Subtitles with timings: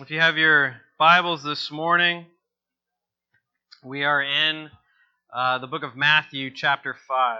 [0.00, 2.26] If you have your Bibles this morning,
[3.84, 4.68] we are in
[5.32, 7.38] uh, the book of Matthew, chapter 5.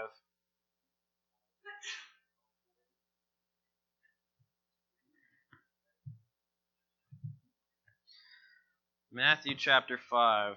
[9.11, 10.53] Matthew chapter 5.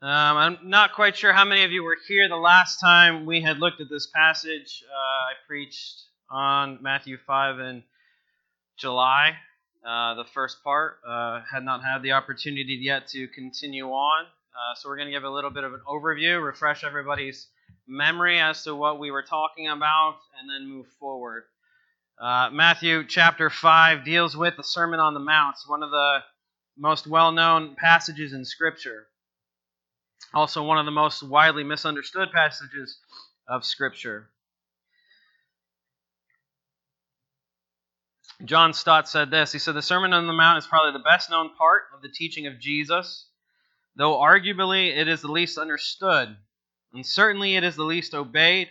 [0.00, 3.42] Um, I'm not quite sure how many of you were here the last time we
[3.42, 4.82] had looked at this passage.
[4.90, 7.82] Uh, I preached on Matthew 5 in
[8.76, 9.36] July,
[9.86, 10.98] uh, the first part.
[11.06, 14.24] Uh, had not had the opportunity yet to continue on.
[14.24, 17.48] Uh, so we're going to give a little bit of an overview, refresh everybody's
[17.86, 21.44] memory as to what we were talking about, and then move forward.
[22.20, 26.20] Uh, Matthew chapter 5 deals with the Sermon on the Mount, one of the
[26.78, 29.06] most well known passages in Scripture.
[30.32, 32.98] Also, one of the most widely misunderstood passages
[33.48, 34.30] of Scripture.
[38.44, 41.30] John Stott said this He said, The Sermon on the Mount is probably the best
[41.30, 43.28] known part of the teaching of Jesus,
[43.94, 46.36] though arguably it is the least understood,
[46.92, 48.70] and certainly it is the least obeyed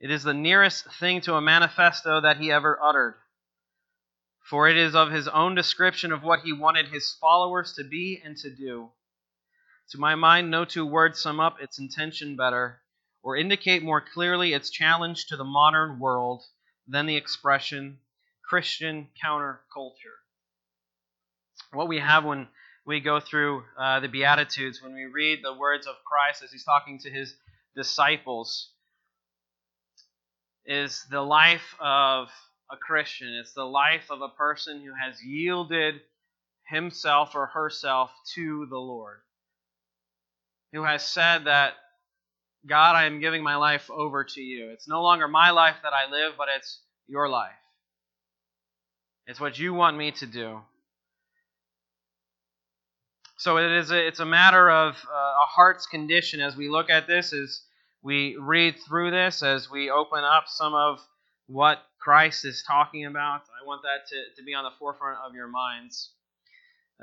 [0.00, 3.16] it is the nearest thing to a manifesto that he ever uttered.
[4.44, 8.22] For it is of his own description of what he wanted his followers to be
[8.24, 8.92] and to do.
[9.90, 12.80] To my mind, no two words sum up its intention better
[13.22, 16.44] or indicate more clearly its challenge to the modern world
[16.86, 17.98] than the expression
[18.48, 20.16] Christian counterculture.
[21.72, 22.48] What we have when
[22.86, 26.64] we go through uh, the Beatitudes, when we read the words of Christ as he's
[26.64, 27.34] talking to his
[27.76, 28.70] disciples,
[30.64, 32.28] is the life of
[32.70, 33.28] a Christian.
[33.40, 35.96] It's the life of a person who has yielded
[36.66, 39.18] himself or herself to the Lord.
[40.72, 41.74] Who has said that,
[42.66, 44.70] God, I am giving my life over to you.
[44.70, 47.52] It's no longer my life that I live, but it's your life.
[49.28, 50.60] It's what you want me to do.
[53.36, 56.88] So it is a, it's a matter of uh, a heart's condition as we look
[56.88, 57.60] at this as
[58.02, 60.98] we read through this, as we open up some of
[61.46, 65.34] what Christ is talking about, I want that to, to be on the forefront of
[65.34, 66.10] your minds.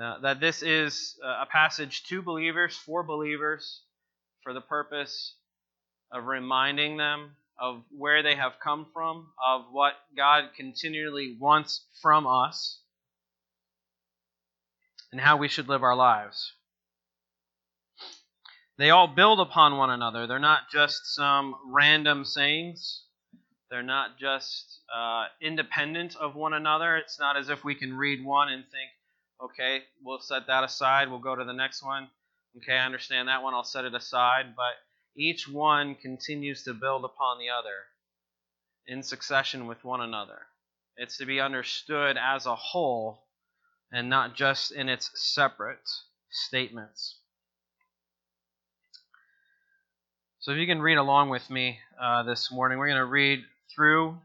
[0.01, 3.81] Uh, that this is a passage to believers, for believers,
[4.41, 5.35] for the purpose
[6.11, 12.27] of reminding them of where they have come from, of what God continually wants from
[12.27, 12.81] us,
[15.11, 16.51] and how we should live our lives.
[18.77, 20.27] They all build upon one another.
[20.27, 23.03] They're not just some random sayings.
[23.71, 26.97] They're not just uh, independent of one another.
[26.97, 28.89] It's not as if we can read one and think,
[29.41, 31.09] okay, we'll set that aside.
[31.09, 32.09] We'll go to the next one.
[32.57, 33.53] Okay, I understand that one.
[33.53, 34.55] I'll set it aside.
[34.55, 34.73] But
[35.15, 37.85] each one continues to build upon the other
[38.87, 40.41] in succession with one another.
[40.97, 43.23] It's to be understood as a whole
[43.91, 45.89] and not just in its separate
[46.29, 47.15] statements.
[50.39, 53.43] So if you can read along with me uh, this morning, we're going to read
[53.73, 54.17] through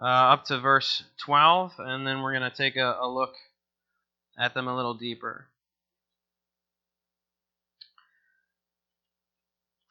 [0.00, 3.34] uh, up to verse 12, and then we're going to take a, a look
[4.38, 5.46] at them a little deeper.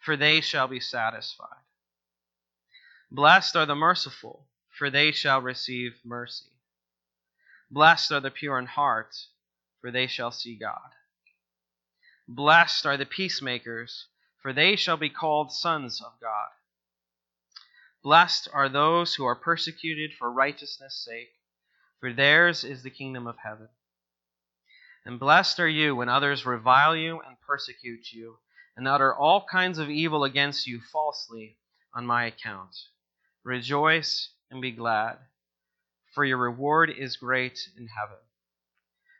[0.00, 1.62] for they shall be satisfied.
[3.10, 6.50] Blessed are the merciful, for they shall receive mercy.
[7.70, 9.14] Blessed are the pure in heart,
[9.80, 10.90] for they shall see God.
[12.26, 14.06] Blessed are the peacemakers,
[14.40, 16.48] for they shall be called sons of God.
[18.02, 21.34] Blessed are those who are persecuted for righteousness' sake,
[21.98, 23.68] for theirs is the kingdom of heaven.
[25.04, 28.38] And blessed are you when others revile you and persecute you,
[28.76, 31.56] and utter all kinds of evil against you falsely
[31.94, 32.74] on my account.
[33.44, 35.18] Rejoice and be glad,
[36.14, 38.16] for your reward is great in heaven.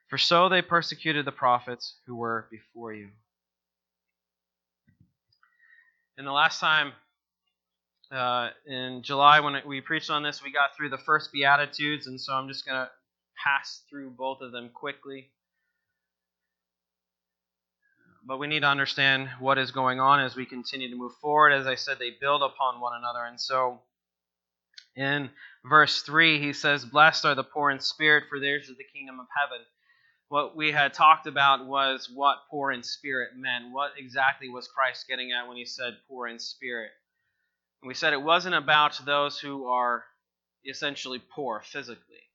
[0.09, 3.09] For so they persecuted the prophets who were before you.
[6.19, 6.93] And the last time
[8.11, 12.21] uh, in July when we preached on this, we got through the first Beatitudes, and
[12.21, 12.91] so I'm just going to
[13.43, 15.31] pass through both of them quickly.
[18.25, 21.53] But we need to understand what is going on as we continue to move forward.
[21.53, 23.25] As I said, they build upon one another.
[23.25, 23.81] And so
[24.95, 25.31] in
[25.65, 29.21] verse 3, he says, Blessed are the poor in spirit, for theirs is the kingdom
[29.21, 29.65] of heaven.
[30.29, 33.73] What we had talked about was what poor in spirit meant.
[33.73, 36.91] What exactly was Christ getting at when he said poor in spirit?
[37.83, 40.05] And we said it wasn't about those who are
[40.65, 42.29] essentially poor physically.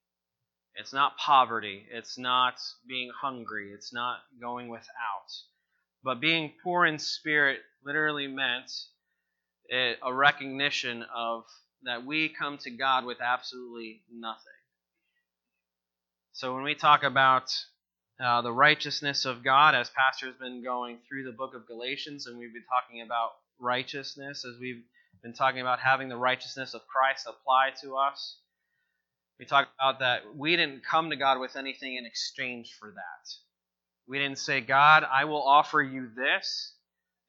[0.75, 1.85] It's not poverty.
[1.89, 2.55] It's not
[2.85, 3.71] being hungry.
[3.71, 5.31] It's not going without.
[6.05, 8.71] But being poor in spirit literally meant
[9.71, 11.45] a recognition of
[11.83, 14.39] that we come to God with absolutely nothing.
[16.33, 17.51] So when we talk about
[18.23, 22.27] uh, the righteousness of God, as Pastor has been going through the book of Galatians,
[22.27, 24.83] and we've been talking about righteousness, as we've
[25.23, 28.37] been talking about having the righteousness of Christ apply to us.
[29.39, 33.44] We talk about that we didn't come to God with anything in exchange for that.
[34.07, 36.73] We didn't say, God, I will offer you this,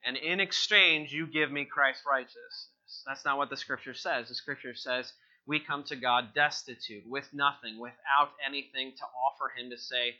[0.05, 2.69] and in exchange, you give me Christ's righteousness.
[3.05, 4.29] That's not what the scripture says.
[4.29, 5.11] The scripture says
[5.47, 10.15] we come to God destitute, with nothing, without anything to offer Him to say,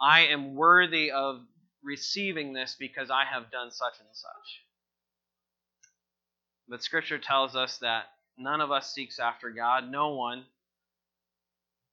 [0.00, 1.40] I am worthy of
[1.82, 4.62] receiving this because I have done such and such.
[6.68, 8.04] But scripture tells us that
[8.36, 9.90] none of us seeks after God.
[9.90, 10.44] No one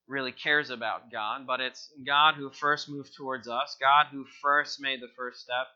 [0.10, 4.82] really cares about God, but it's God who first moved towards us, God who first
[4.82, 5.68] made the first step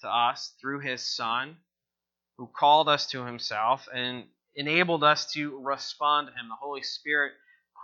[0.00, 1.56] to us through his Son
[2.38, 4.24] who called us to himself and
[4.54, 6.48] enabled us to respond to him.
[6.48, 7.32] The Holy Spirit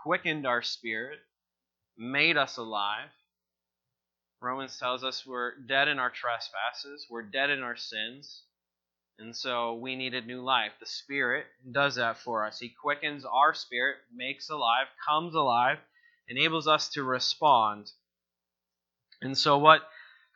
[0.03, 1.19] quickened our spirit,
[1.97, 3.11] made us alive.
[4.41, 8.43] Romans tells us we're dead in our trespasses, we're dead in our sins,
[9.19, 10.73] and so we needed new life.
[10.79, 12.59] The Spirit does that for us.
[12.59, 15.79] He quickens our spirit, makes alive, comes alive,
[16.29, 17.91] enables us to respond.
[19.21, 19.83] And so, what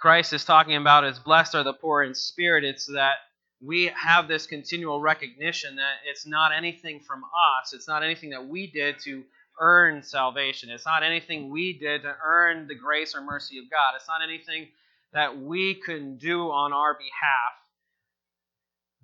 [0.00, 2.64] Christ is talking about is blessed are the poor in spirit.
[2.64, 3.18] It's that
[3.64, 8.48] we have this continual recognition that it's not anything from us, it's not anything that
[8.48, 9.22] we did to
[9.60, 13.92] earn salvation, it's not anything we did to earn the grace or mercy of God,
[13.94, 14.66] it's not anything
[15.12, 17.61] that we can do on our behalf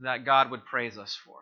[0.01, 1.39] that God would praise us for.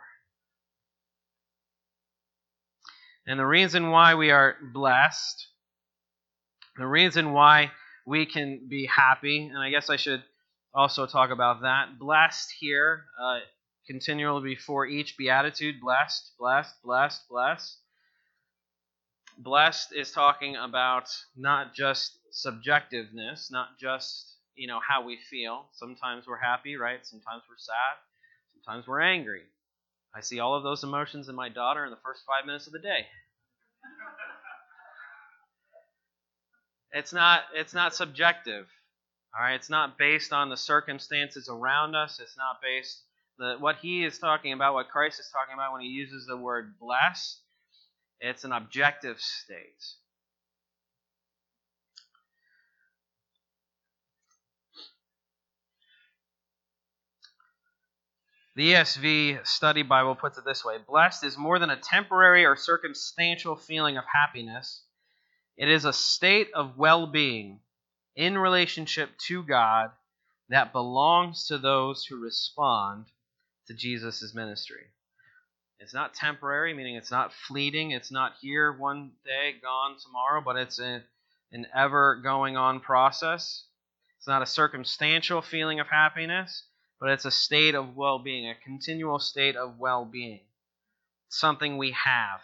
[3.26, 5.48] And the reason why we are blessed,
[6.76, 7.72] the reason why
[8.06, 10.22] we can be happy, and I guess I should
[10.72, 11.98] also talk about that.
[11.98, 13.40] Blessed here, uh,
[13.88, 17.78] continually before each beatitude, blessed, blessed, blessed, blessed.
[19.38, 25.66] Blessed is talking about not just subjectiveness, not just you know how we feel.
[25.72, 27.04] Sometimes we're happy, right?
[27.04, 28.05] Sometimes we're sad.
[28.66, 29.42] Sometimes we're angry.
[30.14, 32.72] I see all of those emotions in my daughter in the first five minutes of
[32.72, 33.06] the day.
[36.92, 38.66] It's not it's not subjective.
[39.36, 42.18] All right, it's not based on the circumstances around us.
[42.20, 43.02] It's not based
[43.38, 46.36] the what he is talking about, what Christ is talking about when he uses the
[46.36, 47.40] word blessed.
[48.20, 49.84] It's an objective state.
[58.56, 62.56] The ESV Study Bible puts it this way Blessed is more than a temporary or
[62.56, 64.82] circumstantial feeling of happiness,
[65.58, 67.60] it is a state of well being
[68.14, 69.90] in relationship to God
[70.48, 73.04] that belongs to those who respond
[73.66, 74.86] to Jesus' ministry.
[75.78, 77.90] It's not temporary, meaning it's not fleeting.
[77.90, 81.02] It's not here one day, gone tomorrow, but it's a,
[81.52, 83.66] an ever going on process.
[84.16, 86.62] It's not a circumstantial feeling of happiness,
[87.00, 90.40] but it's a state of well being, a continual state of well being.
[91.28, 92.40] Something we have.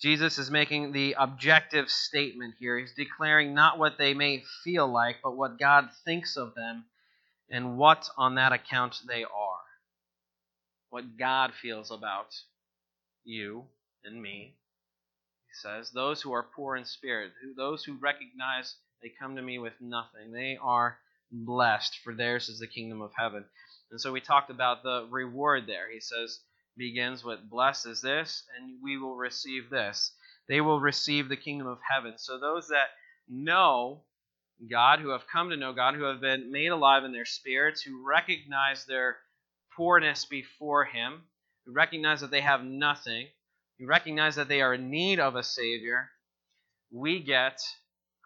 [0.00, 2.78] Jesus is making the objective statement here.
[2.78, 6.84] He's declaring not what they may feel like, but what God thinks of them
[7.50, 9.58] and what on that account they are.
[10.90, 12.34] What God feels about
[13.24, 13.64] you
[14.04, 14.54] and me.
[15.48, 19.58] He says, Those who are poor in spirit, those who recognize they come to me
[19.58, 20.98] with nothing, they are
[21.30, 23.44] blessed, for theirs is the kingdom of heaven.
[23.90, 25.90] And so we talked about the reward there.
[25.90, 26.40] He says,
[26.76, 30.12] begins with blessed is this, and we will receive this.
[30.48, 32.14] They will receive the kingdom of heaven.
[32.16, 32.88] So those that
[33.28, 34.02] know
[34.70, 37.82] God, who have come to know God, who have been made alive in their spirits,
[37.82, 39.18] who recognize their
[39.76, 41.22] poorness before Him,
[41.64, 43.26] who recognize that they have nothing,
[43.78, 46.10] who recognize that they are in need of a Savior,
[46.90, 47.60] we get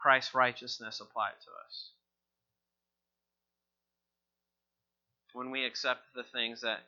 [0.02, 1.90] Christ's righteousness applied to us.
[5.32, 6.80] When we accept the things that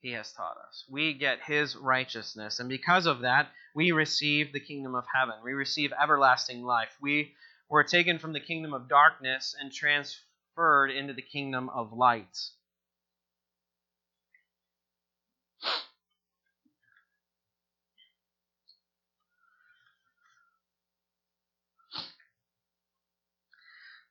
[0.00, 0.84] he has taught us.
[0.88, 2.60] We get his righteousness.
[2.60, 5.34] And because of that, we receive the kingdom of heaven.
[5.42, 6.96] We receive everlasting life.
[7.00, 7.34] We
[7.68, 12.38] were taken from the kingdom of darkness and transferred into the kingdom of light.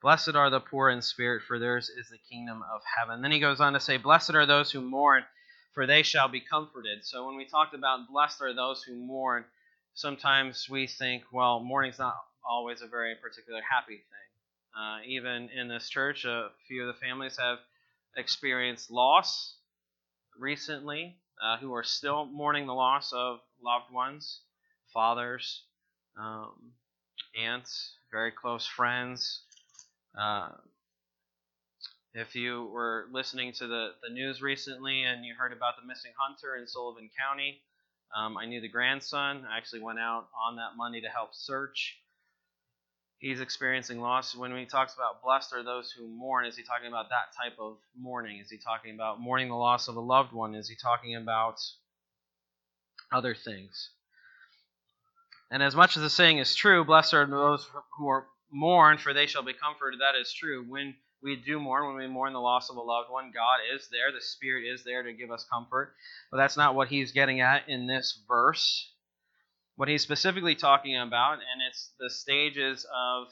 [0.01, 3.21] Blessed are the poor in spirit, for theirs is the kingdom of heaven.
[3.21, 5.23] Then he goes on to say, Blessed are those who mourn,
[5.73, 7.03] for they shall be comforted.
[7.03, 9.45] So when we talked about blessed are those who mourn,
[9.95, 12.15] sometimes we think, well, mourning's not
[12.47, 14.79] always a very particular happy thing.
[14.79, 17.57] Uh, even in this church, a few of the families have
[18.15, 19.55] experienced loss
[20.37, 24.41] recently, uh, who are still mourning the loss of loved ones,
[24.93, 25.63] fathers,
[26.19, 26.73] um,
[27.39, 29.41] aunts, very close friends,
[30.17, 30.49] uh,
[32.13, 36.11] if you were listening to the, the news recently and you heard about the missing
[36.17, 37.61] hunter in Sullivan County,
[38.15, 39.45] um, I knew the grandson.
[39.49, 41.97] I actually went out on that Monday to help search.
[43.19, 44.35] He's experiencing loss.
[44.35, 47.57] When he talks about blessed are those who mourn, is he talking about that type
[47.59, 48.39] of mourning?
[48.39, 50.55] Is he talking about mourning the loss of a loved one?
[50.55, 51.59] Is he talking about
[53.11, 53.89] other things?
[55.49, 59.13] And as much as the saying is true, blessed are those who are mourn, for
[59.13, 59.99] they shall be comforted.
[59.99, 60.65] That is true.
[60.67, 63.87] When we do mourn, when we mourn the loss of a loved one, God is
[63.91, 64.11] there.
[64.11, 65.93] The Spirit is there to give us comfort.
[66.31, 68.91] But that's not what he's getting at in this verse.
[69.75, 73.27] What he's specifically talking about, and it's the stages of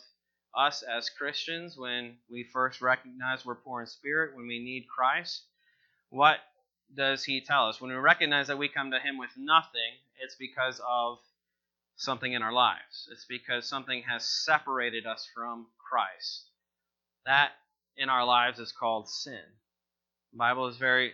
[0.55, 5.43] us as Christians when we first recognize we're poor in spirit, when we need Christ.
[6.09, 6.37] What
[6.95, 7.81] does he tell us?
[7.81, 11.17] When we recognize that we come to him with nothing, it's because of
[11.97, 13.07] something in our lives.
[13.11, 16.49] It's because something has separated us from Christ.
[17.25, 17.51] That
[17.97, 19.39] in our lives is called sin.
[20.33, 21.13] The Bible is very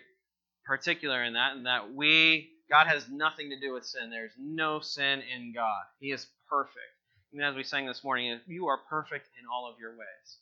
[0.65, 4.09] particular in that, in that we God has nothing to do with sin.
[4.09, 5.83] There's no sin in God.
[5.99, 6.77] He is perfect.
[7.33, 10.37] Even as we sang this morning, you are perfect in all of your ways.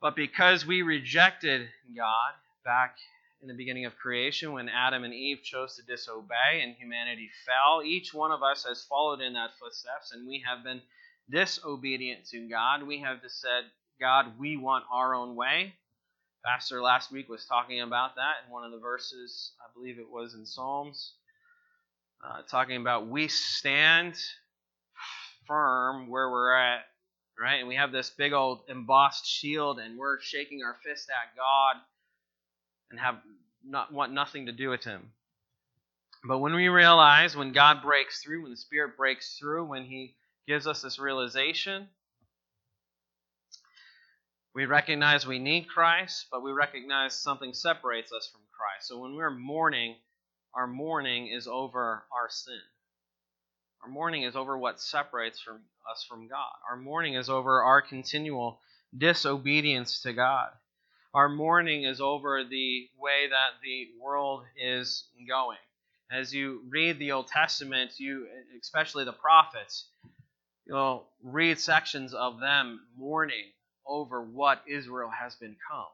[0.00, 2.32] But because we rejected God
[2.64, 2.96] back
[3.42, 7.82] in the beginning of creation when Adam and Eve chose to disobey and humanity fell.
[7.84, 10.80] Each one of us has followed in that footsteps and we have been
[11.30, 12.82] disobedient to God.
[12.86, 13.64] We have just said,
[14.00, 15.74] God, we want our own way.
[16.44, 20.10] Pastor last week was talking about that in one of the verses, I believe it
[20.10, 21.14] was in Psalms,
[22.24, 24.14] uh, talking about we stand
[25.46, 26.82] firm where we're at,
[27.38, 27.56] right?
[27.56, 31.82] And we have this big old embossed shield and we're shaking our fist at God
[32.90, 33.16] and have
[33.64, 35.10] not want nothing to do with him.
[36.26, 40.16] But when we realize, when God breaks through, when the Spirit breaks through, when He
[40.46, 41.88] gives us this realization,
[44.54, 48.88] we recognize we need Christ, but we recognize something separates us from Christ.
[48.88, 49.96] So when we're mourning,
[50.54, 52.60] our mourning is over our sin.
[53.82, 56.54] Our mourning is over what separates from us from God.
[56.68, 58.58] Our mourning is over our continual
[58.96, 60.48] disobedience to God
[61.16, 65.56] our mourning is over the way that the world is going.
[66.12, 68.26] As you read the Old Testament, you
[68.60, 69.86] especially the prophets,
[70.66, 73.44] you'll read sections of them mourning
[73.86, 75.88] over what Israel has become.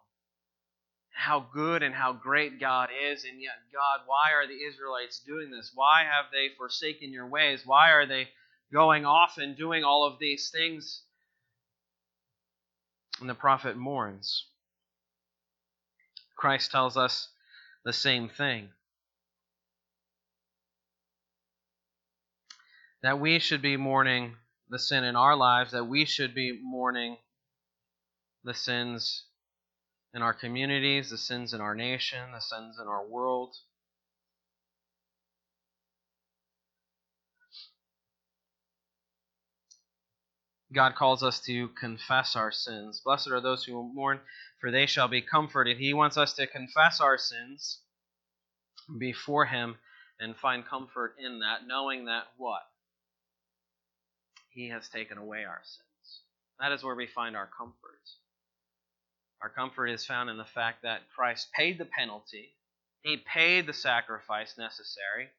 [1.12, 5.52] How good and how great God is, and yet, God, why are the Israelites doing
[5.52, 5.70] this?
[5.72, 7.62] Why have they forsaken your ways?
[7.64, 8.26] Why are they
[8.72, 11.02] going off and doing all of these things?
[13.20, 14.46] And the prophet mourns.
[16.42, 17.28] Christ tells us
[17.84, 18.70] the same thing.
[23.04, 24.34] That we should be mourning
[24.68, 27.16] the sin in our lives, that we should be mourning
[28.42, 29.26] the sins
[30.14, 33.54] in our communities, the sins in our nation, the sins in our world.
[40.72, 43.00] God calls us to confess our sins.
[43.04, 44.18] Blessed are those who mourn,
[44.62, 45.76] for they shall be comforted.
[45.76, 47.80] He wants us to confess our sins
[48.96, 49.74] before Him
[50.20, 52.62] and find comfort in that, knowing that what?
[54.50, 56.20] He has taken away our sins.
[56.60, 57.74] That is where we find our comfort.
[59.42, 62.54] Our comfort is found in the fact that Christ paid the penalty,
[63.02, 65.30] He paid the sacrifice necessary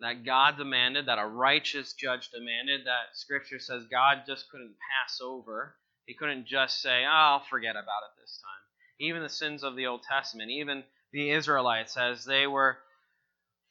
[0.00, 5.20] that God demanded, that a righteous judge demanded, that Scripture says God just couldn't pass
[5.20, 5.74] over.
[6.10, 8.62] He couldn't just say, oh, I'll forget about it this time.
[8.98, 12.78] Even the sins of the Old Testament, even the Israelites, as they were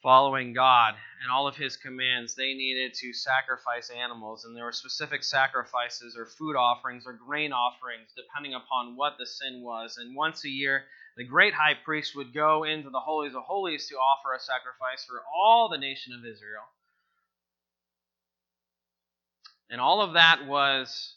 [0.02, 4.72] following God and all of His commands, they needed to sacrifice animals, and there were
[4.72, 9.98] specific sacrifices or food offerings or grain offerings, depending upon what the sin was.
[9.98, 10.84] And once a year,
[11.18, 15.04] the great high priest would go into the holies of holies to offer a sacrifice
[15.06, 16.64] for all the nation of Israel.
[19.68, 21.16] And all of that was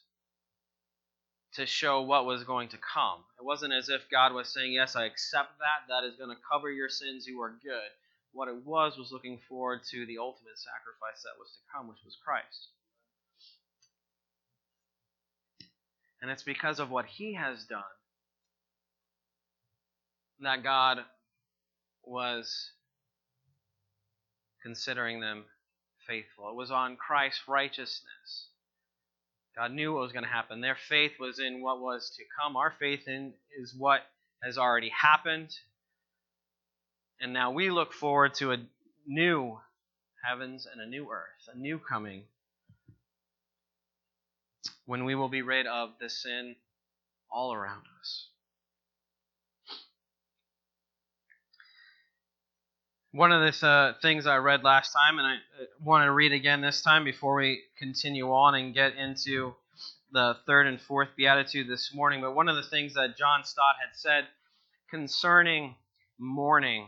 [1.55, 3.19] to show what was going to come.
[3.39, 5.87] It wasn't as if God was saying, Yes, I accept that.
[5.89, 7.27] That is going to cover your sins.
[7.27, 7.91] You are good.
[8.31, 12.03] What it was was looking forward to the ultimate sacrifice that was to come, which
[12.03, 12.69] was Christ.
[16.21, 17.83] And it's because of what he has done
[20.39, 20.99] that God
[22.03, 22.71] was
[24.61, 25.43] considering them
[26.07, 26.49] faithful.
[26.49, 28.47] It was on Christ's righteousness.
[29.55, 30.61] God knew what was going to happen.
[30.61, 32.55] Their faith was in what was to come.
[32.55, 34.01] Our faith in is what
[34.43, 35.49] has already happened.
[37.21, 38.57] And now we look forward to a
[39.05, 39.59] new
[40.27, 42.23] heavens and a new earth, a new coming,
[44.85, 46.55] when we will be rid of the sin
[47.31, 48.27] all around us.
[53.13, 56.31] One of the uh, things I read last time, and I uh, want to read
[56.31, 59.53] again this time before we continue on and get into
[60.11, 62.21] the third and fourth beatitude this morning.
[62.21, 64.23] But one of the things that John Stott had said
[64.89, 65.75] concerning
[66.17, 66.87] mourning,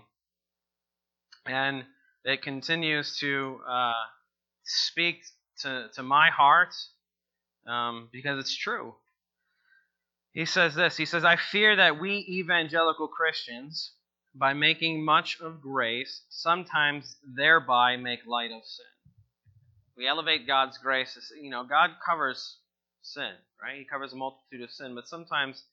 [1.46, 1.84] and
[2.24, 3.94] it continues to uh,
[4.64, 5.22] speak
[5.60, 6.74] to, to my heart
[7.68, 8.96] um, because it's true.
[10.32, 13.92] He says this He says, I fear that we evangelical Christians
[14.38, 18.86] by making much of grace, sometimes thereby make light of sin.
[19.98, 21.18] We elevate God's grace.
[21.42, 22.58] You know, God covers
[23.02, 23.78] sin, right?
[23.78, 25.64] He covers a multitude of sin, but sometimes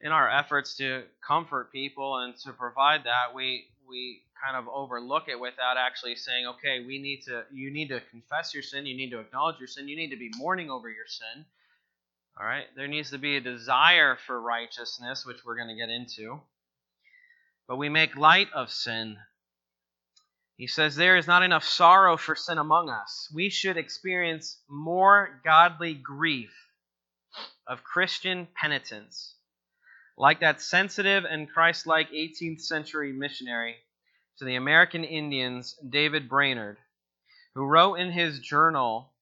[0.00, 5.24] in our efforts to comfort people and to provide that, we we kind of overlook
[5.28, 8.96] it without actually saying, okay, we need to you need to confess your sin, you
[8.96, 11.44] need to acknowledge your sin, you need to be mourning over your sin.
[12.38, 12.64] All right?
[12.76, 16.40] There needs to be a desire for righteousness, which we're going to get into
[17.70, 19.16] but we make light of sin.
[20.56, 23.30] He says there is not enough sorrow for sin among us.
[23.32, 26.52] We should experience more godly grief
[27.68, 29.36] of Christian penitence,
[30.18, 33.76] like that sensitive and Christ like 18th century missionary
[34.38, 36.76] to the American Indians, David Brainerd,
[37.54, 39.12] who wrote in his journal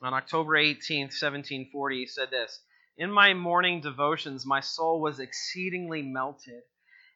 [0.00, 2.62] on October 18, 1740, he said this
[2.96, 6.62] In my morning devotions, my soul was exceedingly melted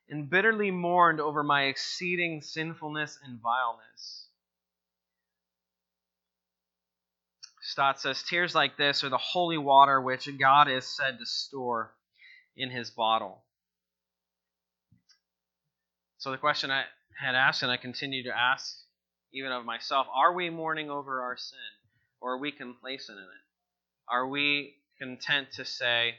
[0.08, 4.28] and bitterly mourned over my exceeding sinfulness and vileness.
[7.60, 11.94] Stott says, Tears like this are the holy water which God is said to store
[12.56, 13.44] in his bottle.
[16.18, 16.84] So, the question I
[17.18, 18.76] had asked, and I continue to ask,
[19.32, 21.58] even of myself, are we mourning over our sin?
[22.20, 23.44] Or are we complacent in it?
[24.08, 26.16] Are we content to say,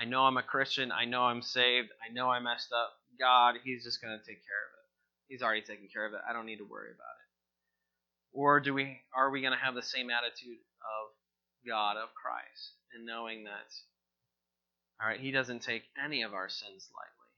[0.00, 0.90] I know I'm a Christian.
[0.90, 1.88] I know I'm saved.
[2.02, 2.92] I know I messed up.
[3.18, 4.86] God, He's just going to take care of it.
[5.28, 6.20] He's already taken care of it.
[6.28, 7.24] I don't need to worry about it.
[8.32, 11.14] Or do we are we going to have the same attitude of
[11.66, 13.70] God, of Christ, and knowing that
[15.00, 17.30] all right, He doesn't take any of our sins lightly.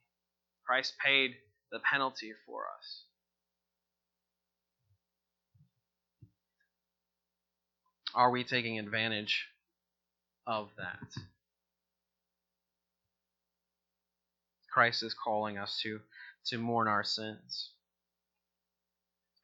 [0.66, 1.35] Christ paid
[1.71, 3.05] the penalty for us.
[8.14, 9.47] Are we taking advantage
[10.47, 11.23] of that?
[14.77, 16.01] Christ is calling us to,
[16.49, 17.71] to mourn our sins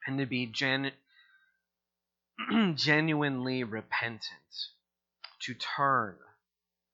[0.07, 0.93] and to be gen,
[2.75, 4.29] genuinely repentant,
[5.41, 6.17] to turn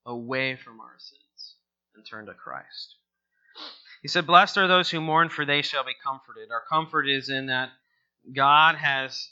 [0.07, 1.57] away from our sins
[1.97, 2.95] and turn to Christ.
[4.03, 6.53] He said, Blessed are those who mourn, for they shall be comforted.
[6.53, 7.71] Our comfort is in that
[8.33, 9.31] God has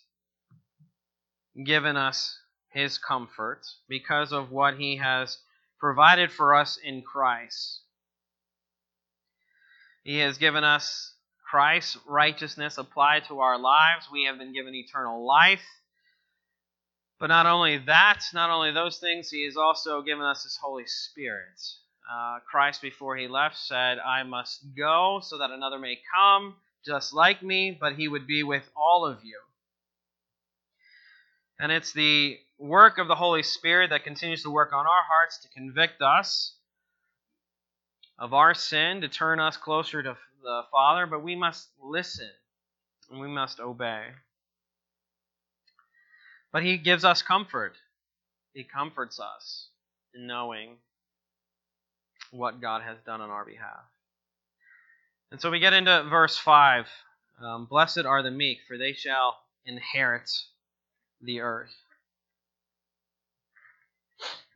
[1.65, 2.37] given us
[2.71, 5.39] his comfort because of what he has
[5.79, 7.83] provided for us in Christ.
[10.07, 11.15] He has given us
[11.51, 14.07] Christ's righteousness applied to our lives.
[14.13, 15.65] We have been given eternal life.
[17.19, 20.87] But not only that, not only those things, He has also given us His Holy
[20.87, 21.61] Spirit.
[22.09, 27.13] Uh, Christ, before He left, said, I must go so that another may come just
[27.13, 29.41] like me, but He would be with all of you.
[31.59, 35.39] And it's the work of the Holy Spirit that continues to work on our hearts
[35.39, 36.56] to convict us
[38.19, 42.31] of our sin to turn us closer to the Father, but we must listen
[43.11, 44.07] and we must obey.
[46.53, 47.75] But He gives us comfort.
[48.55, 49.69] He comforts us
[50.15, 50.77] in knowing
[52.31, 53.85] what God has done on our behalf.
[55.31, 56.87] And so we get into verse 5
[57.43, 60.31] um, Blessed are the meek, for they shall inherit
[61.21, 61.75] the earth.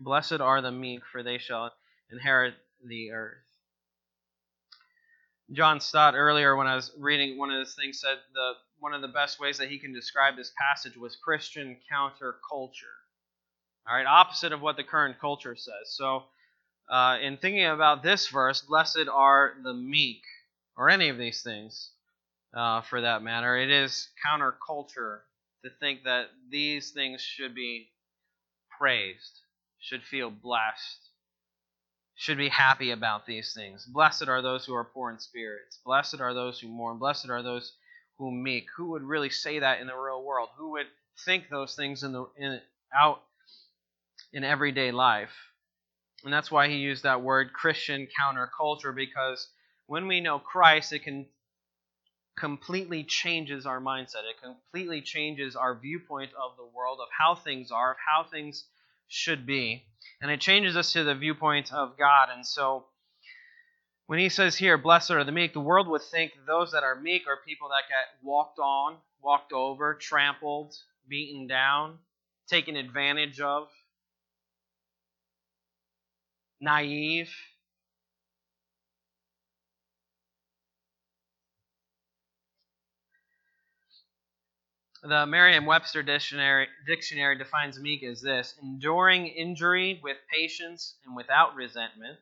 [0.01, 1.73] Blessed are the meek, for they shall
[2.11, 3.50] inherit the earth.
[5.53, 9.03] John Stott earlier when I was reading one of his things said the one of
[9.03, 12.97] the best ways that he can describe this passage was Christian counterculture.
[13.89, 15.95] All right, opposite of what the current culture says.
[15.95, 16.25] So,
[16.89, 20.23] uh, in thinking about this verse, blessed are the meek,
[20.77, 21.91] or any of these things,
[22.55, 23.57] uh, for that matter.
[23.57, 25.21] It is counterculture
[25.65, 27.91] to think that these things should be
[28.79, 29.41] praised,
[29.79, 31.10] should feel blessed,
[32.21, 33.87] should be happy about these things.
[33.87, 35.75] Blessed are those who are poor in spirit.
[35.87, 36.99] Blessed are those who mourn.
[36.99, 37.73] Blessed are those
[38.19, 38.67] who meek.
[38.77, 40.51] Who would really say that in the real world?
[40.59, 40.85] Who would
[41.25, 42.61] think those things in the in
[42.95, 43.23] out
[44.35, 45.33] in everyday life?
[46.23, 49.49] And that's why he used that word Christian counterculture because
[49.87, 51.25] when we know Christ, it can
[52.39, 54.29] completely changes our mindset.
[54.29, 58.67] It completely changes our viewpoint of the world, of how things are, of how things
[59.11, 59.85] should be.
[60.23, 62.29] And it changes us to the viewpoint of God.
[62.33, 62.87] And so
[64.07, 67.01] when he says here, blessed are the meek, the world would think those that are
[67.01, 70.75] meek are people that get walked on, walked over, trampled,
[71.09, 71.99] beaten down,
[72.49, 73.69] taken advantage of,
[76.61, 77.31] naive.
[85.03, 91.55] The Merriam Webster dictionary, dictionary defines meek as this enduring injury with patience and without
[91.55, 92.21] resentment.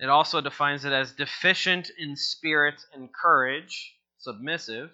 [0.00, 4.90] It also defines it as deficient in spirit and courage, submissive.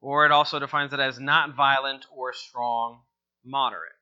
[0.00, 3.02] Or it also defines it as not violent or strong,
[3.44, 3.92] moderate.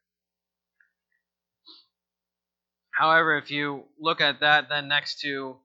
[2.91, 5.57] However, if you look at that, then next to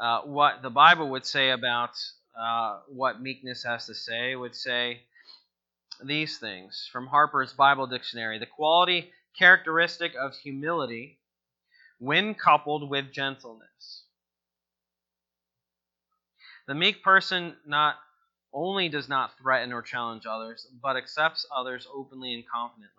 [0.00, 1.92] uh, what the Bible would say about
[2.38, 5.00] uh, what meekness has to say would say
[6.02, 11.18] these things from Harper's Bible Dictionary the quality characteristic of humility
[11.98, 14.04] when coupled with gentleness.
[16.66, 17.96] The meek person not
[18.52, 22.90] only does not threaten or challenge others, but accepts others openly and confidently.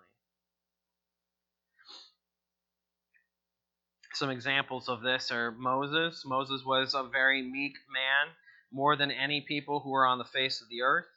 [4.13, 6.23] Some examples of this are Moses.
[6.25, 8.33] Moses was a very meek man
[8.75, 11.07] more than any people who are on the face of the earth.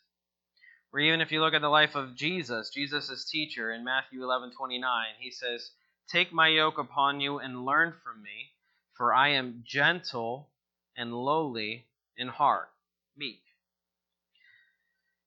[0.92, 5.16] Or even if you look at the life of Jesus, Jesus' teacher in Matthew 11:29,
[5.18, 5.72] he says,
[6.06, 8.54] "Take my yoke upon you and learn from me,
[8.96, 10.52] for I am gentle
[10.96, 12.70] and lowly in heart,
[13.16, 13.42] meek.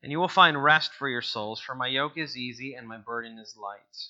[0.02, 2.98] And you will find rest for your souls, for my yoke is easy and my
[2.98, 4.08] burden is light."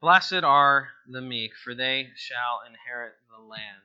[0.00, 3.82] Blessed are the meek, for they shall inherit the land.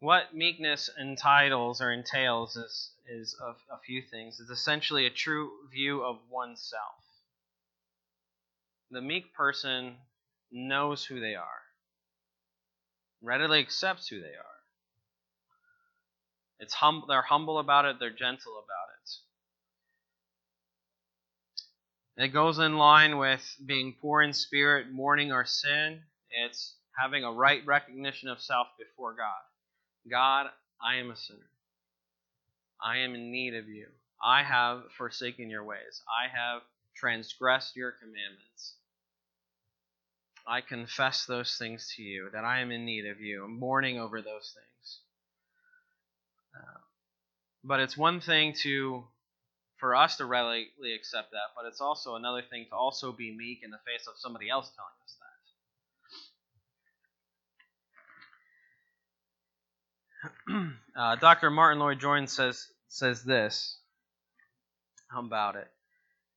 [0.00, 4.38] What meekness entitles or entails is, is a, a few things.
[4.40, 7.02] It's essentially a true view of oneself.
[8.90, 9.96] The meek person
[10.52, 11.62] knows who they are,
[13.22, 14.56] readily accepts who they are.
[16.60, 18.95] It's hum- they're humble about it, they're gentle about it.
[22.16, 26.00] It goes in line with being poor in spirit, mourning our sin.
[26.30, 30.10] It's having a right recognition of self before God.
[30.10, 30.46] God,
[30.82, 31.50] I am a sinner.
[32.82, 33.86] I am in need of you.
[34.22, 36.02] I have forsaken your ways.
[36.08, 36.62] I have
[36.94, 38.74] transgressed your commandments.
[40.46, 43.44] I confess those things to you, that I am in need of you.
[43.44, 45.00] I'm mourning over those things.
[46.56, 46.80] Uh,
[47.64, 49.04] but it's one thing to
[49.86, 53.60] for us to readily accept that, but it's also another thing to also be meek
[53.62, 55.16] in the face of somebody else telling us
[60.50, 61.00] that.
[61.00, 61.50] uh, Dr.
[61.50, 63.78] Martyn Lloyd-Jones says says this
[65.16, 65.68] about it.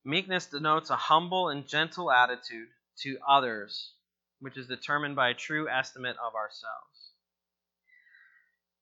[0.04, 2.68] Meekness denotes a humble and gentle attitude
[3.02, 3.94] to others,
[4.38, 7.09] which is determined by a true estimate of ourselves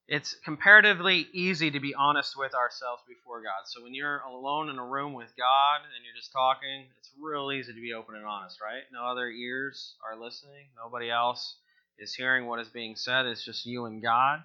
[0.09, 3.67] it's comparatively easy to be honest with ourselves before God.
[3.67, 7.51] So when you're alone in a room with God and you're just talking, it's real
[7.51, 8.81] easy to be open and honest, right?
[8.91, 11.57] No other ears are listening, nobody else
[11.99, 13.27] is hearing what is being said.
[13.27, 14.41] It's just you and God.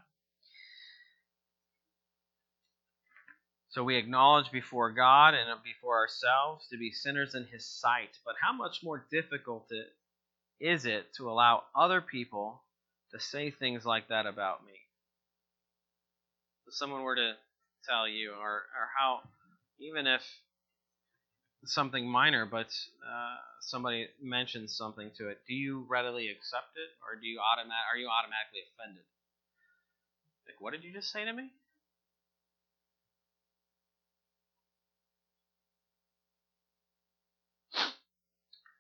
[3.71, 8.11] So we acknowledge before God and before ourselves to be sinners in His sight.
[8.27, 9.71] But how much more difficult
[10.61, 12.63] is it to allow other people
[13.13, 14.84] to say things like that about me?
[16.75, 17.33] Someone were to
[17.89, 19.21] tell you, or or how,
[19.81, 20.23] even if
[21.67, 27.21] something minor, but uh, somebody mentions something to it, do you readily accept it, or
[27.21, 29.05] do you automat are you automatically offended?
[30.47, 31.51] Like, what did you just say to me?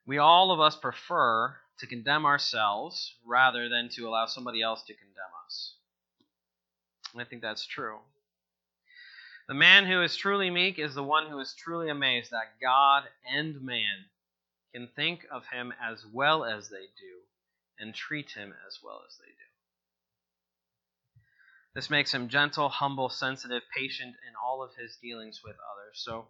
[0.07, 4.95] We all of us prefer to condemn ourselves rather than to allow somebody else to
[4.95, 5.75] condemn us.
[7.15, 7.99] And I think that's true.
[9.47, 13.05] The man who is truly meek is the one who is truly amazed that God
[13.33, 14.07] and man
[14.75, 17.21] can think of him as well as they do,
[17.79, 19.45] and treat him as well as they do.
[21.75, 25.95] This makes him gentle, humble, sensitive, patient in all of his dealings with others.
[25.95, 26.27] So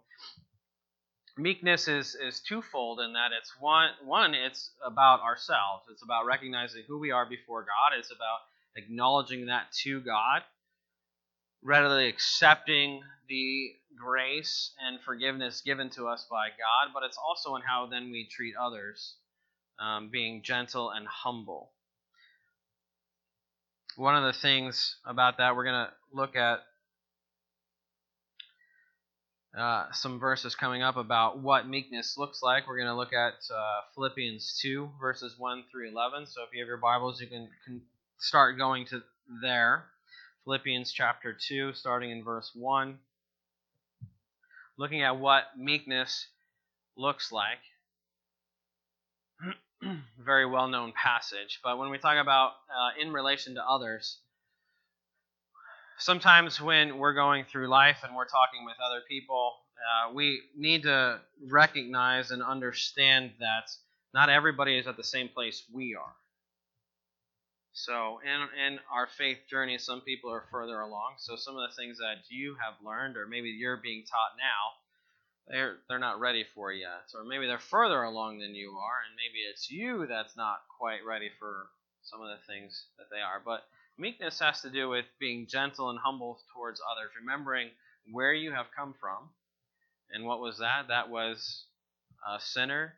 [1.37, 5.85] meekness is, is twofold in that it's one one it's about ourselves.
[5.91, 7.97] It's about recognizing who we are before God.
[7.97, 8.39] It's about
[8.75, 10.43] acknowledging that to God,
[11.65, 17.63] readily accepting the grace and forgiveness given to us by God, but it's also in
[17.63, 19.15] how then we treat others,
[19.79, 21.71] um, being gentle and humble.
[23.97, 26.59] One of the things about that we're going to look at
[29.57, 32.67] uh, some verses coming up about what meekness looks like.
[32.67, 36.27] We're going to look at uh, Philippians 2, verses 1 through 11.
[36.27, 37.81] So if you have your Bibles, you can, can
[38.19, 39.01] start going to
[39.41, 39.85] there.
[40.45, 42.99] Philippians chapter 2, starting in verse 1.
[44.77, 46.27] Looking at what meekness
[46.95, 47.57] looks like.
[50.23, 51.59] Very well known passage.
[51.63, 54.19] But when we talk about uh, in relation to others,
[55.97, 60.83] sometimes when we're going through life and we're talking with other people, uh, we need
[60.83, 63.71] to recognize and understand that
[64.13, 66.13] not everybody is at the same place we are.
[67.75, 71.15] So, in, in our faith journey, some people are further along.
[71.19, 74.73] So, some of the things that you have learned, or maybe you're being taught now,
[75.47, 79.15] they're they're not ready for yet, or maybe they're further along than you are, and
[79.17, 81.67] maybe it's you that's not quite ready for
[82.03, 83.41] some of the things that they are.
[83.43, 83.65] But
[83.97, 87.69] Meekness has to do with being gentle and humble towards others, remembering
[88.11, 89.29] where you have come from.
[90.11, 90.87] And what was that?
[90.87, 91.65] That was
[92.27, 92.93] a sinner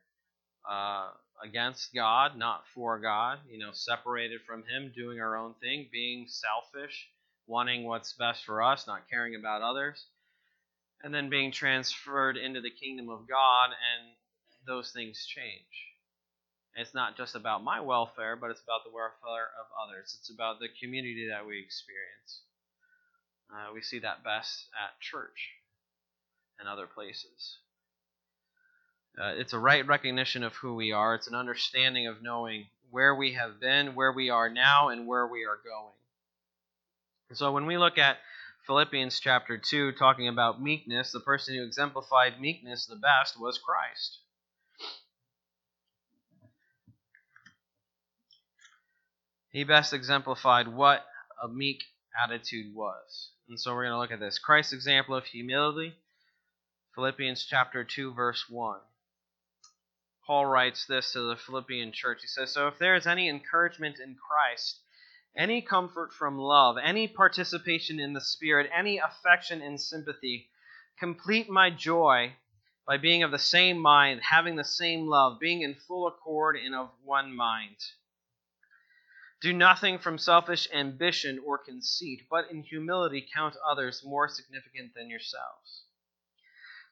[0.69, 1.09] uh,
[1.43, 6.27] against God, not for God, you know, separated from Him, doing our own thing, being
[6.27, 7.07] selfish,
[7.45, 10.05] wanting what's best for us, not caring about others,
[11.03, 14.09] and then being transferred into the kingdom of God, and
[14.65, 15.87] those things change.
[16.75, 20.15] It's not just about my welfare, but it's about the welfare of others.
[20.19, 22.41] It's about the community that we experience.
[23.51, 25.53] Uh, we see that best at church
[26.59, 27.57] and other places.
[29.19, 31.15] Uh, it's a right recognition of who we are.
[31.15, 35.27] It's an understanding of knowing where we have been, where we are now, and where
[35.27, 35.93] we are going.
[37.33, 38.17] so when we look at
[38.65, 44.19] Philippians chapter 2, talking about meekness, the person who exemplified meekness the best was Christ.
[49.57, 51.03] he best exemplified what
[51.41, 51.83] a meek
[52.23, 53.31] attitude was.
[53.49, 54.37] And so we're going to look at this.
[54.37, 55.95] Christ's example of humility,
[56.93, 58.79] Philippians chapter 2, verse 1.
[60.27, 62.19] Paul writes this to the Philippian church.
[62.19, 64.81] He says, So if there is any encouragement in Christ,
[65.37, 70.49] any comfort from love, any participation in the Spirit, any affection and sympathy,
[70.99, 72.35] complete my joy
[72.85, 76.75] by being of the same mind, having the same love, being in full accord and
[76.75, 77.77] of one mind.
[79.39, 85.09] Do nothing from selfish ambition or conceit, but in humility count others more significant than
[85.09, 85.85] yourselves.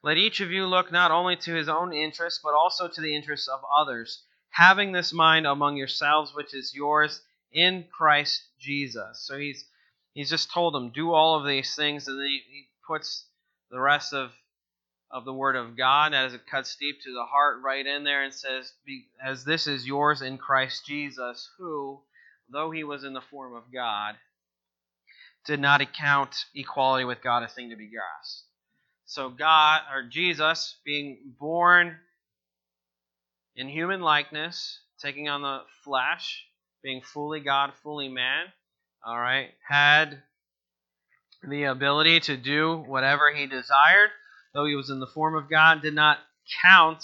[0.05, 3.15] Let each of you look not only to his own interests, but also to the
[3.15, 9.25] interests of others, having this mind among yourselves, which is yours in Christ Jesus.
[9.25, 9.65] So he's
[10.13, 13.25] he's just told them, do all of these things, and then he, he puts
[13.71, 14.31] the rest of
[15.09, 18.23] of the word of God as it cuts deep to the heart right in there
[18.23, 18.73] and says,
[19.23, 21.99] as this is yours in Christ Jesus, who
[22.47, 24.17] though he was in the form of God,
[25.47, 28.44] did not account equality with God a thing to be grasped.
[29.05, 31.97] So God or Jesus being born
[33.55, 36.45] in human likeness, taking on the flesh,
[36.83, 38.47] being fully God, fully man,
[39.05, 40.23] all right, had
[41.47, 44.09] the ability to do whatever he desired,
[44.53, 46.17] though he was in the form of God, did not
[46.63, 47.03] count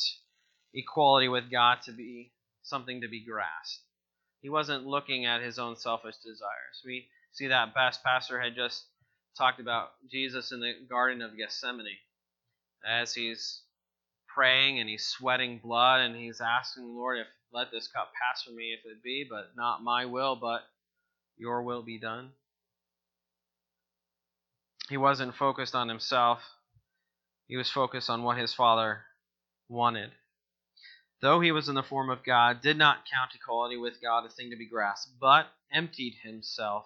[0.73, 2.31] equality with God to be
[2.63, 3.83] something to be grasped.
[4.41, 6.81] He wasn't looking at his own selfish desires.
[6.83, 8.03] We see that best.
[8.03, 8.85] Pastor had just
[9.37, 11.97] talked about Jesus in the Garden of Gethsemane
[12.87, 13.61] as he's
[14.27, 18.55] praying and he's sweating blood and he's asking, Lord, if let this cup pass from
[18.55, 20.61] me if it be, but not my will, but
[21.37, 22.29] your will be done.
[24.89, 26.39] He wasn't focused on himself.
[27.47, 29.01] He was focused on what his father
[29.67, 30.11] wanted
[31.21, 34.29] though he was in the form of God, did not count equality with God a
[34.29, 36.85] thing to be grasped, but emptied himself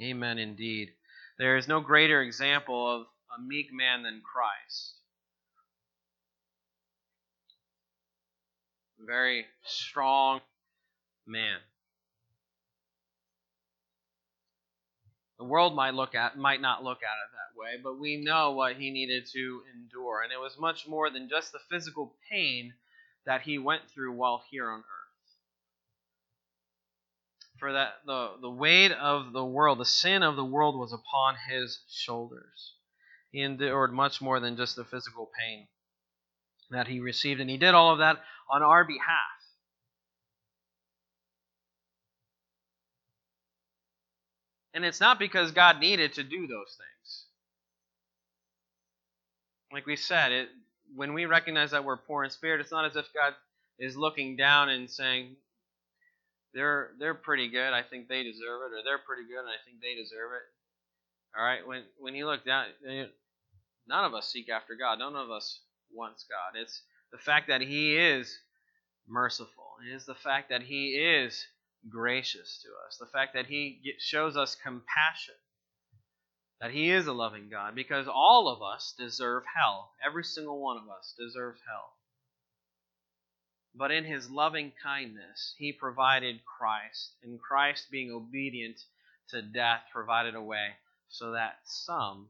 [0.00, 0.90] Amen indeed.
[1.38, 4.96] There is no greater example of a meek man than Christ.
[8.98, 10.40] Very strong
[11.26, 11.58] man.
[15.38, 18.52] The world might look at might not look at it that way, but we know
[18.52, 22.74] what he needed to endure, and it was much more than just the physical pain
[23.24, 24.99] that he went through while here on earth.
[27.60, 31.36] For that the, the weight of the world, the sin of the world was upon
[31.50, 32.74] his shoulders.
[33.30, 35.68] He endured much more than just the physical pain
[36.70, 38.18] that he received, and he did all of that
[38.50, 39.06] on our behalf.
[44.72, 47.24] And it's not because God needed to do those things.
[49.72, 50.48] Like we said, it,
[50.94, 53.34] when we recognize that we're poor in spirit, it's not as if God
[53.78, 55.36] is looking down and saying,
[56.54, 59.60] they're, they're pretty good, I think they deserve it, or they're pretty good and I
[59.64, 61.38] think they deserve it.
[61.38, 62.66] All right, when, when He looked down,
[63.86, 64.98] none of us seek after God.
[64.98, 65.60] None of us
[65.92, 66.60] wants God.
[66.60, 66.82] It's
[67.12, 68.36] the fact that He is
[69.08, 69.76] merciful.
[69.86, 71.46] It is the fact that He is
[71.88, 75.34] gracious to us, the fact that He shows us compassion,
[76.60, 79.92] that He is a loving God, because all of us deserve hell.
[80.04, 81.92] Every single one of us deserves hell.
[83.74, 88.80] But in His loving kindness, He provided Christ, and Christ, being obedient
[89.30, 90.70] to death, provided a way
[91.08, 92.28] so that some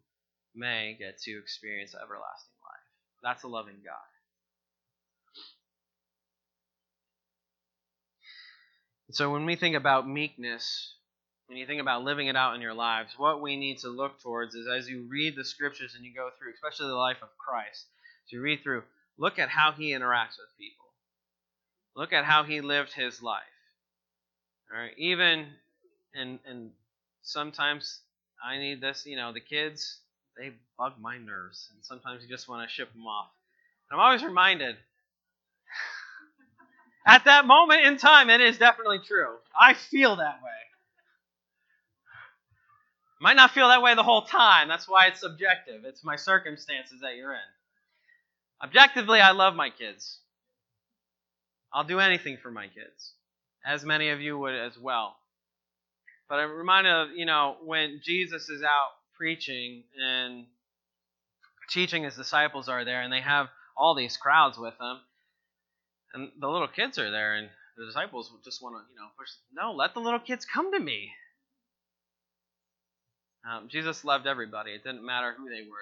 [0.55, 2.87] may get to experience everlasting life.
[3.22, 3.94] That's a loving God.
[9.12, 10.94] So when we think about meekness,
[11.48, 14.20] when you think about living it out in your lives, what we need to look
[14.20, 17.37] towards is as you read the scriptures and you go through, especially the life of
[17.37, 17.87] Christ,
[18.26, 18.85] as you read through,
[19.18, 20.87] look at how he interacts with people.
[21.96, 23.42] Look at how he lived his life.
[24.72, 25.46] All right, even
[26.14, 26.70] and and
[27.22, 28.00] sometimes
[28.44, 29.98] I need this, you know, the kids,
[30.38, 33.31] they bug my nerves, and sometimes you just want to ship them off.
[33.90, 34.76] And I'm always reminded
[37.07, 39.37] at that moment in time, it is definitely true.
[39.59, 40.50] I feel that way.
[43.20, 44.68] Might not feel that way the whole time.
[44.68, 45.85] That's why it's subjective.
[45.85, 47.38] It's my circumstances that you're in.
[48.62, 50.18] Objectively, I love my kids.
[51.73, 53.13] I'll do anything for my kids,
[53.65, 55.17] as many of you would as well.
[56.29, 60.47] But I'm reminded of, you know, when Jesus is out preaching and
[61.71, 65.01] teaching his disciples are there, and they have all these crowds with them,
[66.15, 69.29] and the little kids are there, and the disciples just want to, you know, push.
[69.53, 71.13] No, let the little kids come to me.
[73.49, 74.73] Um, Jesus loved everybody.
[74.73, 75.79] It didn't matter who they were,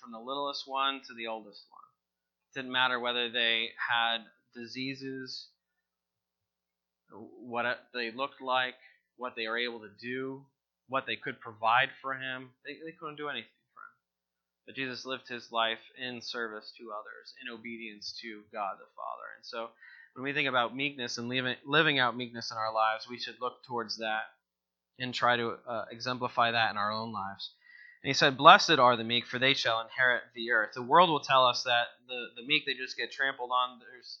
[0.00, 1.80] from the littlest one to the oldest one.
[2.50, 4.18] It didn't matter whether they had
[4.54, 5.48] diseases,
[7.10, 8.74] what they looked like,
[9.16, 10.44] what they were able to do,
[10.88, 12.50] what they could provide for him.
[12.64, 13.48] They, they couldn't do anything.
[13.74, 13.96] For him.
[14.66, 19.28] But Jesus lived his life in service to others, in obedience to God the Father.
[19.36, 19.68] And so
[20.14, 23.40] when we think about meekness and living, living out meekness in our lives, we should
[23.40, 24.22] look towards that
[24.98, 27.50] and try to uh, exemplify that in our own lives.
[28.02, 30.70] And he said, Blessed are the meek, for they shall inherit the earth.
[30.74, 33.78] The world will tell us that the, the meek, they just get trampled on.
[33.78, 34.18] There's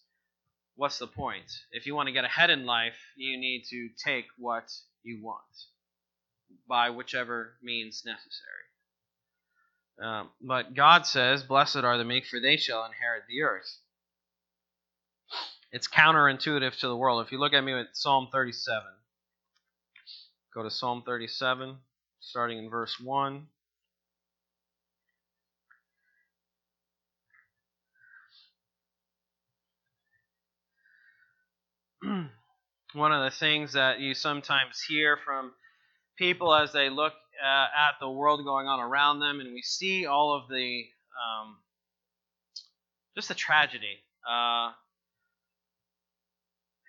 [0.76, 1.50] What's the point?
[1.70, 5.40] If you want to get ahead in life, you need to take what you want
[6.68, 8.62] by whichever means necessary.
[10.02, 13.78] Um, but God says, Blessed are the meek, for they shall inherit the earth.
[15.70, 17.24] It's counterintuitive to the world.
[17.24, 18.82] If you look at me with Psalm 37,
[20.54, 21.76] go to Psalm 37,
[22.20, 23.46] starting in verse 1.
[32.94, 35.52] One of the things that you sometimes hear from
[36.18, 40.04] people as they look uh, at the world going on around them, and we see
[40.04, 40.84] all of the
[41.16, 41.56] um,
[43.14, 44.72] just the tragedy, uh,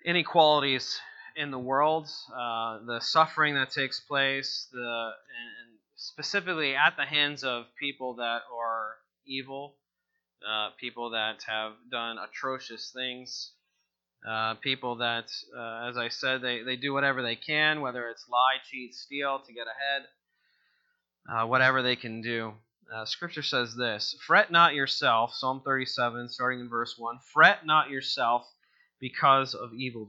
[0.04, 0.98] inequalities
[1.36, 7.44] in the world, uh, the suffering that takes place, the and specifically at the hands
[7.44, 8.96] of people that are
[9.26, 9.76] evil,
[10.46, 13.52] uh, people that have done atrocious things,
[14.28, 18.26] uh, people that, uh, as I said, they, they do whatever they can, whether it's
[18.28, 20.08] lie, cheat, steal to get ahead
[21.28, 22.54] uh, whatever they can do.
[22.94, 27.18] Uh, scripture says this Fret not yourself, Psalm 37, starting in verse 1.
[27.32, 28.46] Fret not yourself
[29.00, 30.08] because of evil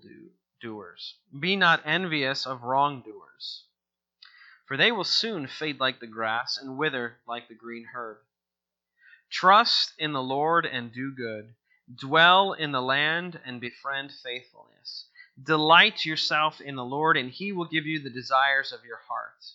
[0.62, 1.16] doers.
[1.38, 3.64] Be not envious of wrongdoers,
[4.68, 8.18] for they will soon fade like the grass and wither like the green herb.
[9.32, 11.54] Trust in the Lord and do good.
[11.94, 15.08] Dwell in the land and befriend faithfulness.
[15.42, 19.46] Delight yourself in the Lord, and he will give you the desires of your heart.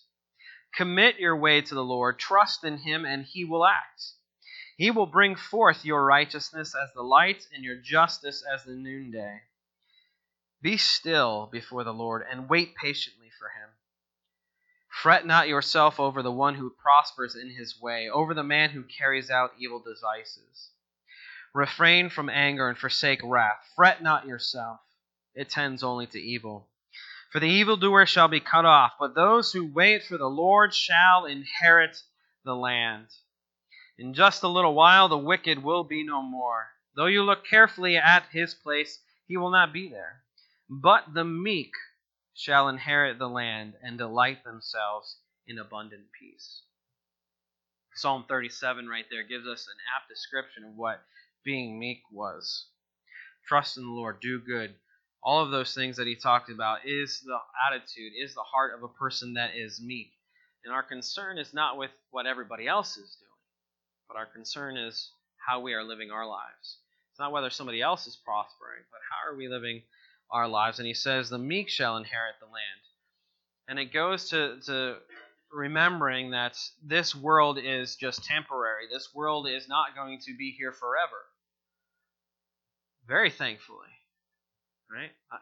[0.73, 4.13] Commit your way to the Lord, trust in him, and he will act.
[4.77, 9.41] He will bring forth your righteousness as the light and your justice as the noonday.
[10.61, 13.69] Be still before the Lord and wait patiently for him.
[14.87, 18.83] Fret not yourself over the one who prospers in his way, over the man who
[18.83, 20.71] carries out evil devices.
[21.53, 23.69] Refrain from anger and forsake wrath.
[23.75, 24.79] Fret not yourself,
[25.33, 26.69] it tends only to evil.
[27.31, 31.25] For the evildoer shall be cut off, but those who wait for the Lord shall
[31.25, 32.03] inherit
[32.43, 33.07] the land.
[33.97, 36.71] In just a little while the wicked will be no more.
[36.95, 40.23] Though you look carefully at his place, he will not be there.
[40.69, 41.73] But the meek
[42.33, 46.63] shall inherit the land and delight themselves in abundant peace.
[47.93, 51.03] Psalm 37 right there gives us an apt description of what
[51.43, 52.67] being meek was.
[53.47, 54.75] Trust in the Lord, do good.
[55.23, 57.37] All of those things that he talked about is the
[57.67, 60.11] attitude, is the heart of a person that is meek.
[60.63, 63.39] And our concern is not with what everybody else is doing,
[64.07, 65.11] but our concern is
[65.45, 66.77] how we are living our lives.
[67.11, 69.81] It's not whether somebody else is prospering, but how are we living
[70.31, 70.79] our lives.
[70.79, 72.81] And he says, The meek shall inherit the land.
[73.67, 74.97] And it goes to, to
[75.51, 78.85] remembering that this world is just temporary.
[78.91, 81.17] This world is not going to be here forever.
[83.07, 83.87] Very thankfully.
[84.91, 85.11] Right?
[85.31, 85.37] Uh,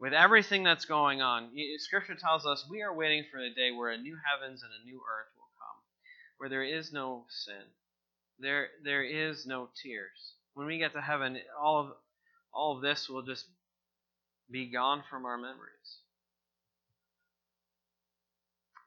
[0.00, 3.90] with everything that's going on, Scripture tells us we are waiting for the day where
[3.90, 5.78] a new heavens and a new earth will come,
[6.38, 7.62] where there is no sin,
[8.38, 10.34] there there is no tears.
[10.54, 11.92] When we get to heaven, all of
[12.52, 13.46] all of this will just
[14.50, 16.00] be gone from our memories.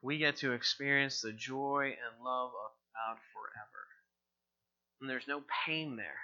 [0.02, 3.86] We get to experience the joy and love of God forever.
[5.00, 6.20] And there's no pain there.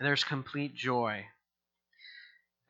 [0.00, 1.26] There's complete joy.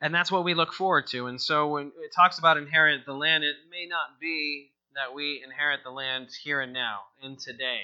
[0.01, 1.27] And that's what we look forward to.
[1.27, 5.41] And so when it talks about inherit the land, it may not be that we
[5.43, 7.83] inherit the land here and now, in today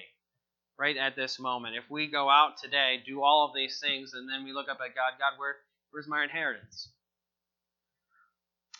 [0.77, 1.75] right at this moment.
[1.75, 4.79] If we go out today, do all of these things, and then we look up
[4.79, 5.55] at God, God, where,
[5.91, 6.89] where's my inheritance?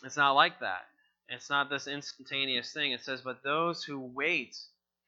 [0.04, 0.86] It's not like that.
[1.28, 2.92] It's not this instantaneous thing.
[2.92, 4.56] It says, but those who wait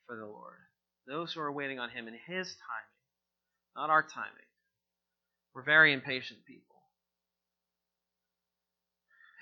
[0.07, 0.59] for the Lord,
[1.07, 4.50] those who are waiting on Him in His timing, not our timing.
[5.55, 6.67] We're very impatient people.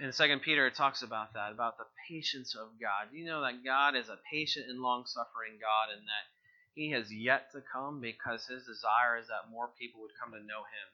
[0.00, 3.12] In 2 Peter, it talks about that, about the patience of God.
[3.12, 6.26] You know that God is a patient and long suffering God, and that
[6.74, 10.38] he has yet to come because his desire is that more people would come to
[10.38, 10.88] know him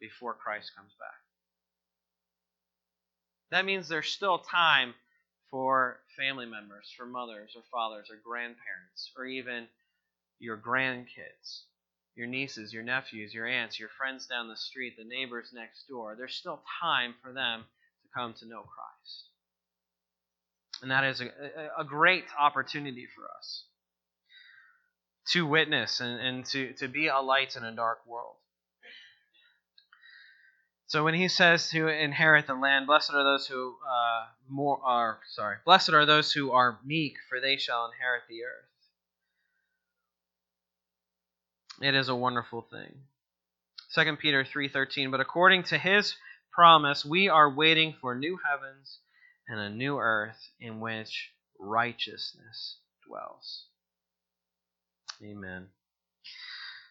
[0.00, 1.18] before Christ comes back.
[3.50, 4.94] That means there's still time
[5.50, 9.66] for family members, for mothers or fathers or grandparents, or even
[10.38, 11.64] your grandkids,
[12.14, 16.14] your nieces, your nephews, your aunts, your friends down the street, the neighbors next door.
[16.16, 17.64] There's still time for them
[18.02, 19.28] to come to know Christ.
[20.82, 21.28] And that is a,
[21.78, 23.64] a great opportunity for us
[25.28, 28.36] to witness and, and to, to be a light in a dark world.
[30.86, 35.18] So when he says to inherit the land, blessed are those who uh, more are
[35.34, 38.68] sorry, blessed are those who are meek, for they shall inherit the earth.
[41.80, 43.04] It is a wonderful thing.
[43.94, 46.16] 2 Peter 3:13 But according to his
[46.52, 49.00] promise we are waiting for new heavens
[49.48, 53.66] and a new earth in which righteousness dwells.
[55.22, 55.68] Amen.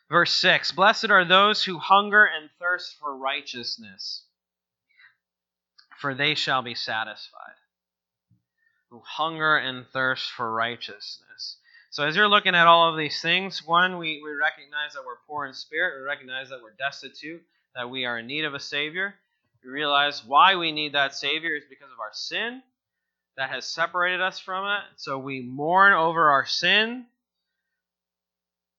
[0.10, 4.26] Verse 6 Blessed are those who hunger and thirst for righteousness,
[6.00, 7.56] for they shall be satisfied.
[8.90, 11.58] Who hunger and thirst for righteousness.
[11.94, 15.22] So, as you're looking at all of these things, one, we, we recognize that we're
[15.28, 17.42] poor in spirit, we recognize that we're destitute,
[17.76, 19.16] that we are in need of a Savior.
[19.64, 22.62] We realize why we need that Savior is because of our sin
[23.38, 24.82] that has separated us from it.
[24.98, 27.06] So, we mourn over our sin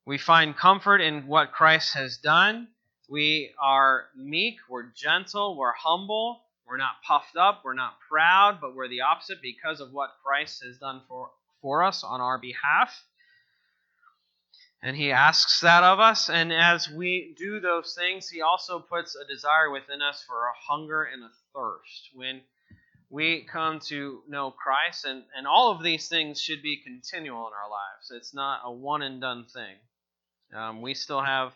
[0.07, 2.69] we find comfort in what Christ has done.
[3.09, 8.75] We are meek, we're gentle, we're humble, we're not puffed up, we're not proud, but
[8.75, 11.31] we're the opposite because of what Christ has done for,
[11.65, 13.07] for us on our behalf.
[14.83, 16.29] And he asks that of us.
[16.29, 20.53] And as we do those things, he also puts a desire within us for a
[20.69, 22.11] hunger and a thirst.
[22.15, 22.43] When
[23.09, 27.55] we come to know Christ, and, and all of these things should be continual in
[27.55, 28.11] our lives.
[28.11, 29.77] It's not a one and done thing.
[30.55, 31.53] Um, we still have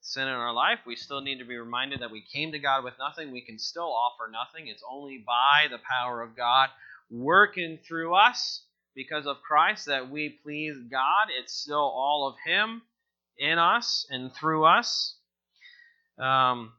[0.00, 0.80] sin in our life.
[0.84, 3.30] We still need to be reminded that we came to God with nothing.
[3.30, 4.66] We can still offer nothing.
[4.66, 6.70] It's only by the power of God
[7.08, 8.64] working through us
[8.98, 11.28] because of Christ that we please God.
[11.38, 12.82] It's still all of Him.
[13.38, 15.14] in us and through us.
[16.18, 16.72] Um,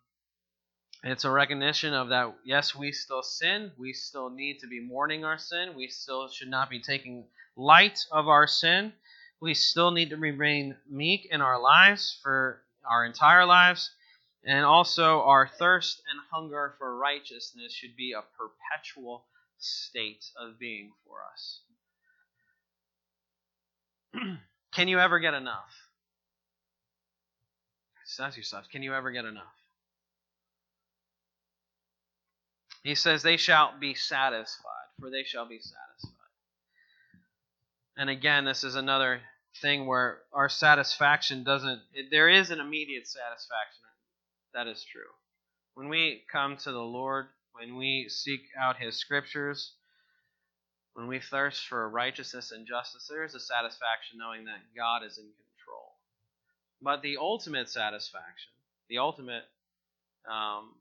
[1.04, 3.72] it's a recognition of that, yes, we still sin.
[3.78, 5.76] We still need to be mourning our sin.
[5.76, 8.92] We still should not be taking light of our sin.
[9.42, 13.92] We still need to remain meek in our lives for our entire lives.
[14.44, 19.26] And also, our thirst and hunger for righteousness should be a perpetual
[19.58, 21.62] state of being for us.
[24.74, 25.74] Can you ever get enough?
[28.10, 29.54] Just ask yourself, can you ever get enough?
[32.84, 36.16] He says, They shall be satisfied, for they shall be satisfied.
[37.98, 39.22] And again, this is another
[39.62, 43.84] thing where our satisfaction doesn't, there is an immediate satisfaction.
[44.54, 45.02] That is true.
[45.76, 49.74] When we come to the Lord, when we seek out His scriptures,
[51.00, 55.18] when we thirst for righteousness and justice, there is a satisfaction knowing that God is
[55.18, 55.94] in control.
[56.82, 58.52] But the ultimate satisfaction,
[58.90, 59.44] the ultimate
[60.30, 60.76] um,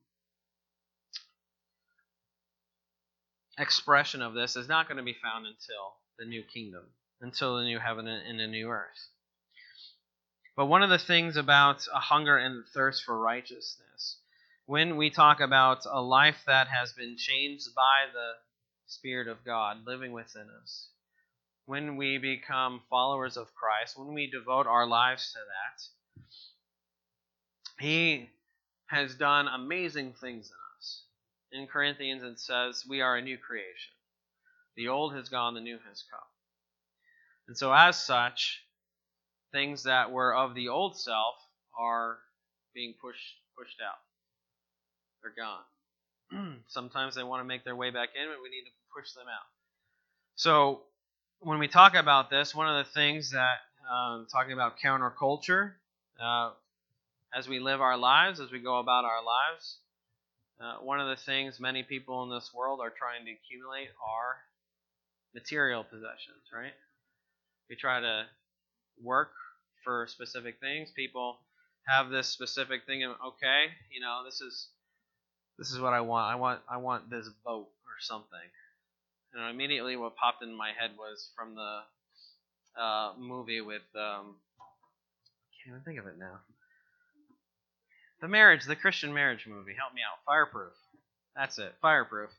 [3.56, 6.86] expression of this is not going to be found until the new kingdom,
[7.20, 9.10] until the new heaven and the new earth.
[10.56, 14.16] But one of the things about a hunger and thirst for righteousness,
[14.66, 18.47] when we talk about a life that has been changed by the
[18.88, 20.88] Spirit of God living within us,
[21.66, 28.30] when we become followers of Christ, when we devote our lives to that, He
[28.86, 31.02] has done amazing things in us.
[31.52, 33.92] In Corinthians, it says, We are a new creation.
[34.76, 36.20] The old has gone, the new has come.
[37.48, 38.62] And so, as such,
[39.52, 41.36] things that were of the old self
[41.78, 42.18] are
[42.74, 43.98] being pushed pushed out.
[45.22, 45.64] They're gone.
[46.68, 49.26] Sometimes they want to make their way back in, but we need to push them
[49.28, 49.46] out.
[50.36, 50.82] So,
[51.40, 53.58] when we talk about this, one of the things that
[53.90, 55.72] um, talking about counterculture,
[56.22, 56.50] uh,
[57.34, 59.78] as we live our lives, as we go about our lives,
[60.60, 64.36] uh, one of the things many people in this world are trying to accumulate are
[65.34, 66.72] material possessions, right?
[67.70, 68.24] We try to
[69.02, 69.30] work
[69.84, 70.90] for specific things.
[70.96, 71.38] People
[71.86, 74.68] have this specific thing of okay, you know, this is
[75.58, 76.32] this is what I want.
[76.32, 78.38] I want I want this boat or something.
[79.34, 85.52] And immediately what popped in my head was from the uh, movie with um, I
[85.64, 86.40] can't even think of it now.
[88.20, 89.74] The marriage, the Christian marriage movie.
[89.78, 90.18] Help me out.
[90.24, 90.72] Fireproof.
[91.36, 91.74] That's it.
[91.82, 92.30] Fireproof.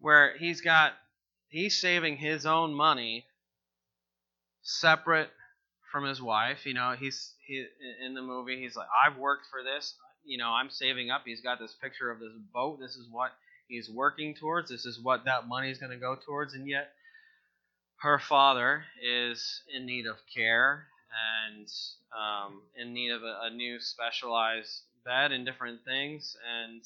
[0.00, 0.92] Where he's got
[1.48, 3.24] he's saving his own money
[4.62, 5.30] separate
[5.90, 6.66] from his wife.
[6.66, 7.64] You know, he's he
[8.04, 8.60] in the movie.
[8.60, 9.94] He's like, I've worked for this.
[10.26, 11.22] You know, I'm saving up.
[11.24, 12.78] He's got this picture of this boat.
[12.80, 13.32] This is what
[13.68, 14.70] he's working towards.
[14.70, 16.54] This is what that money is going to go towards.
[16.54, 16.90] And yet,
[18.00, 20.86] her father is in need of care
[21.54, 21.66] and
[22.16, 26.36] um, in need of a, a new specialized bed and different things.
[26.60, 26.82] And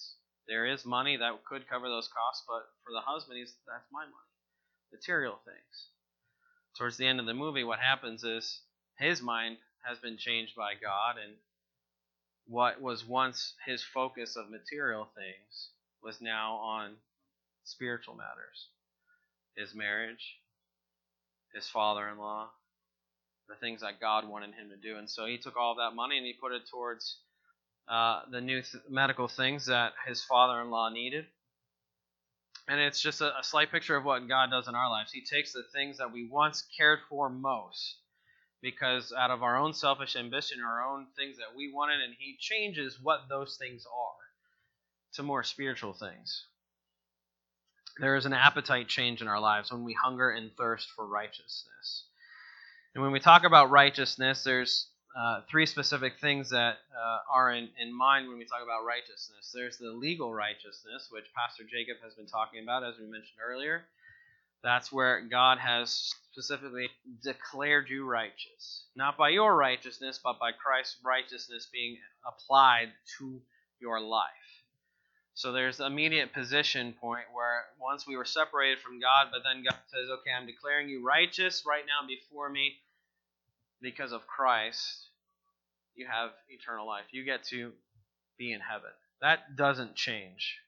[0.47, 4.05] there is money that could cover those costs, but for the husband, he's that's my
[4.05, 4.30] money,
[4.93, 5.88] material things.
[6.76, 8.61] Towards the end of the movie, what happens is
[8.99, 11.34] his mind has been changed by God, and
[12.51, 15.70] what was once his focus of material things
[16.03, 16.96] was now on
[17.64, 18.68] spiritual matters
[19.57, 20.38] his marriage,
[21.55, 22.48] his father in law,
[23.48, 24.96] the things that God wanted him to do.
[24.96, 27.18] And so he took all that money and he put it towards
[27.88, 31.26] uh, the new th- medical things that his father in law needed.
[32.68, 35.12] And it's just a, a slight picture of what God does in our lives.
[35.12, 37.96] He takes the things that we once cared for most
[38.62, 42.36] because out of our own selfish ambition, our own things that we wanted, and He
[42.38, 46.46] changes what those things are to more spiritual things.
[47.98, 52.06] There is an appetite change in our lives when we hunger and thirst for righteousness.
[52.94, 54.88] And when we talk about righteousness, there's
[55.18, 59.50] uh, three specific things that uh, are in, in mind when we talk about righteousness.
[59.52, 63.84] There's the legal righteousness, which Pastor Jacob has been talking about, as we mentioned earlier.
[64.62, 66.88] That's where God has specifically
[67.22, 68.84] declared you righteous.
[68.94, 71.96] Not by your righteousness, but by Christ's righteousness being
[72.26, 73.40] applied to
[73.80, 74.28] your life.
[75.34, 79.64] So there's an immediate position point where once we were separated from God, but then
[79.64, 82.74] God says, okay, I'm declaring you righteous right now before me
[83.80, 85.06] because of Christ.
[85.94, 87.04] You have eternal life.
[87.12, 87.72] You get to
[88.38, 88.90] be in heaven.
[89.22, 90.58] That doesn't change.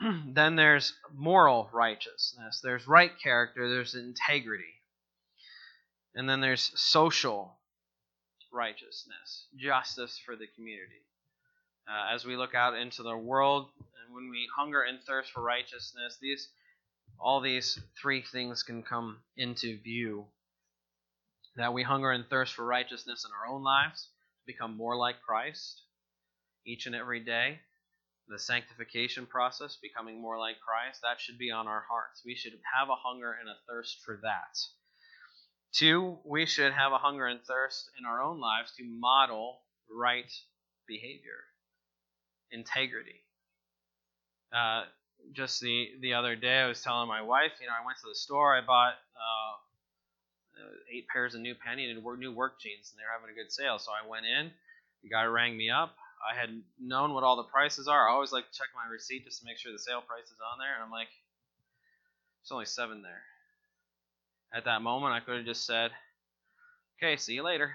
[0.34, 4.64] then there's moral righteousness, there's right character, there's integrity.
[6.14, 7.58] And then there's social
[8.52, 11.02] righteousness, justice for the community.
[11.88, 15.42] Uh, as we look out into the world and when we hunger and thirst for
[15.42, 16.48] righteousness, these
[17.20, 20.26] all these three things can come into view.
[21.56, 24.02] that we hunger and thirst for righteousness in our own lives,
[24.40, 25.82] to become more like Christ
[26.66, 27.60] each and every day.
[28.28, 32.22] The sanctification process, becoming more like Christ, that should be on our hearts.
[32.24, 34.58] We should have a hunger and a thirst for that.
[35.72, 39.60] Two, we should have a hunger and thirst in our own lives to model
[39.90, 40.32] right
[40.88, 41.44] behavior,
[42.50, 43.22] integrity.
[44.52, 44.84] Uh,
[45.32, 48.08] just the the other day, I was telling my wife, you know, I went to
[48.08, 49.56] the store, I bought uh,
[50.92, 53.52] eight pairs of new penny and new work jeans, and they were having a good
[53.52, 53.78] sale.
[53.78, 54.50] So I went in,
[55.02, 55.94] the guy rang me up.
[56.26, 56.50] I had
[56.80, 58.08] known what all the prices are.
[58.08, 60.40] I always like to check my receipt just to make sure the sale price is
[60.52, 61.08] on there, and I'm like,
[62.42, 63.22] there's only seven there.
[64.52, 65.90] At that moment, I could have just said,
[66.98, 67.72] okay, see you later.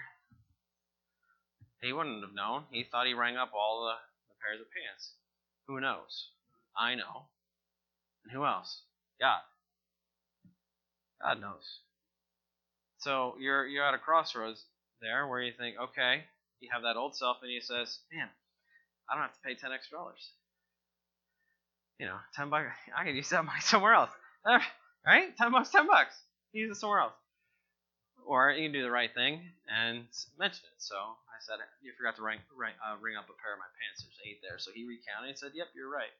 [1.80, 2.64] He wouldn't have known.
[2.70, 3.94] He thought he rang up all the,
[4.28, 5.14] the pairs of pants.
[5.66, 6.28] Who knows?
[6.76, 7.26] I know.
[8.24, 8.82] And who else?
[9.20, 9.40] God.
[11.20, 11.80] God knows.
[12.98, 14.64] So you're you're at a crossroads
[15.00, 16.24] there where you think, okay,
[16.60, 18.28] you have that old self, and he says, man,
[19.12, 20.32] I don't have to pay ten extra dollars.
[22.00, 22.72] You know, ten bucks.
[22.96, 24.10] I could use that money somewhere else.
[25.04, 25.36] Right?
[25.36, 26.14] Ten bucks, ten bucks.
[26.52, 27.18] Use it somewhere else.
[28.24, 30.06] Or you can do the right thing and
[30.38, 30.78] mention it.
[30.78, 33.66] So I said, you forgot to ring, ring, uh, ring up a pair of my
[33.82, 34.06] pants.
[34.06, 34.62] There's eight there.
[34.62, 36.14] So he recounted and said, yep, you're right.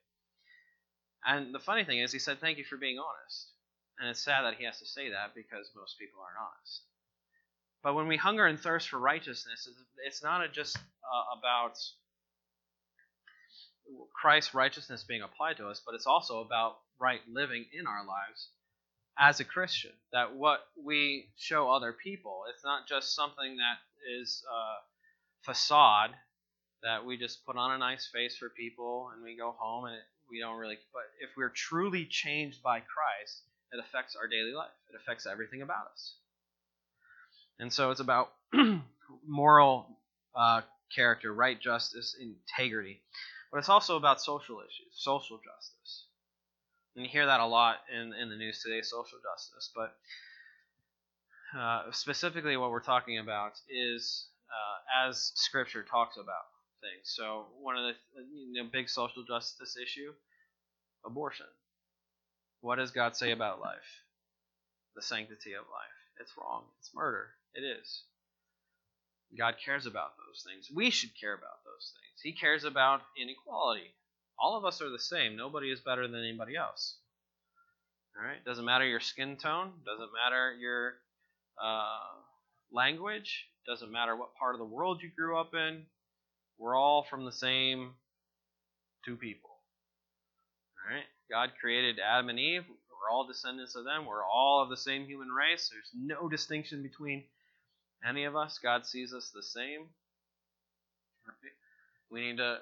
[1.23, 3.55] And the funny thing is, he said, thank you for being honest.
[3.99, 6.83] And it's sad that he has to say that because most people aren't honest.
[7.83, 9.69] But when we hunger and thirst for righteousness,
[10.05, 11.79] it's not just uh, about
[14.13, 18.49] Christ's righteousness being applied to us, but it's also about right living in our lives
[19.19, 19.91] as a Christian.
[20.11, 23.77] That what we show other people, it's not just something that
[24.19, 26.11] is a facade
[26.83, 29.97] that we just put on a nice face for people and we go home and
[30.29, 30.77] we don't really.
[30.93, 34.71] But if we're truly changed by Christ, it affects our daily life.
[34.89, 36.15] It affects everything about us.
[37.59, 38.33] And so it's about
[39.27, 39.87] moral
[40.35, 40.61] uh,
[40.93, 43.01] character, right justice, integrity.
[43.53, 46.07] But it's also about social issues, social justice.
[46.95, 49.69] And you hear that a lot in, in the news today, social justice.
[49.75, 49.95] But
[51.55, 56.49] uh, specifically, what we're talking about is uh, as Scripture talks about
[56.81, 57.13] things.
[57.13, 57.93] So, one of the
[58.33, 60.13] you know, big social justice issue
[61.05, 61.45] abortion.
[62.61, 64.01] What does God say about life?
[64.95, 65.99] The sanctity of life.
[66.19, 66.63] It's wrong.
[66.79, 67.29] It's murder.
[67.53, 68.01] It is.
[69.37, 70.69] God cares about those things.
[70.73, 72.21] We should care about those things.
[72.21, 73.93] He cares about inequality.
[74.39, 75.35] All of us are the same.
[75.35, 76.97] Nobody is better than anybody else.
[78.17, 78.43] All right.
[78.45, 79.71] Doesn't matter your skin tone.
[79.85, 80.93] Doesn't matter your
[81.63, 82.19] uh,
[82.71, 83.47] language.
[83.67, 85.83] Doesn't matter what part of the world you grew up in.
[86.57, 87.93] We're all from the same
[89.05, 89.49] two people.
[89.49, 91.05] All right.
[91.31, 92.63] God created Adam and Eve.
[92.67, 94.05] We're all descendants of them.
[94.05, 95.69] We're all of the same human race.
[95.71, 97.23] There's no distinction between
[98.07, 98.59] any of us.
[98.61, 99.87] God sees us the same.
[102.11, 102.57] We need to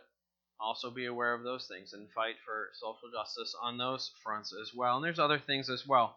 [0.60, 4.72] also be aware of those things and fight for social justice on those fronts as
[4.76, 4.96] well.
[4.96, 6.16] And there's other things as well.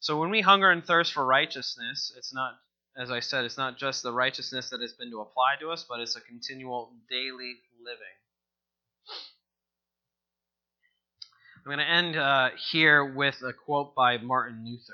[0.00, 2.58] So when we hunger and thirst for righteousness, it's not,
[2.98, 5.84] as I said, it's not just the righteousness that has been to apply to us,
[5.88, 8.16] but it's a continual daily living.
[11.64, 14.92] I'm going to end uh, here with a quote by Martin Luther.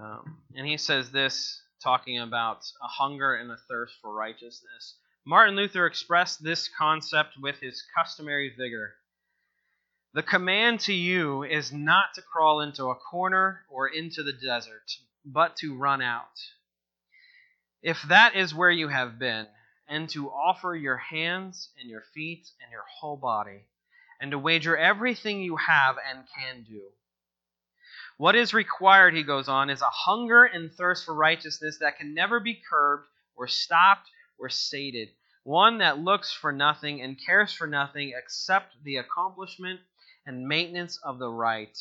[0.00, 4.96] Um, and he says this, talking about a hunger and a thirst for righteousness.
[5.26, 8.94] Martin Luther expressed this concept with his customary vigor.
[10.12, 14.90] The command to you is not to crawl into a corner or into the desert,
[15.24, 16.38] but to run out.
[17.82, 19.46] If that is where you have been,
[19.88, 23.66] and to offer your hands and your feet and your whole body,
[24.20, 26.82] and to wager everything you have and can do.
[28.20, 32.12] What is required, he goes on, is a hunger and thirst for righteousness that can
[32.12, 35.08] never be curbed or stopped or sated.
[35.42, 39.80] One that looks for nothing and cares for nothing except the accomplishment
[40.26, 41.74] and maintenance of the right,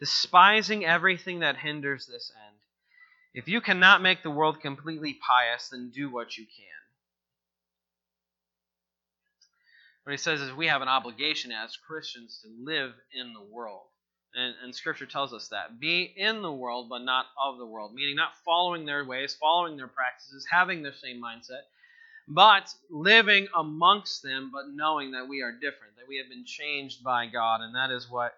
[0.00, 2.56] despising everything that hinders this end.
[3.32, 6.80] If you cannot make the world completely pious, then do what you can.
[10.02, 13.86] What he says is we have an obligation as Christians to live in the world.
[14.34, 15.80] And, and, Scripture tells us that.
[15.80, 17.94] Be in the world, but not of the world.
[17.94, 21.62] Meaning not following their ways, following their practices, having their same mindset,
[22.28, 27.02] but living amongst them, but knowing that we are different, that we have been changed
[27.02, 27.62] by God.
[27.62, 28.34] And that is what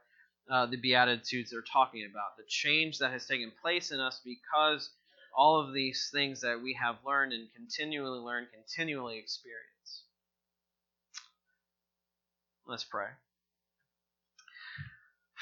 [0.48, 2.36] uh, the Beatitudes are talking about.
[2.36, 4.90] The change that has taken place in us because
[5.36, 10.04] all of these things that we have learned and continually learn, continually experience.
[12.66, 13.08] Let's pray.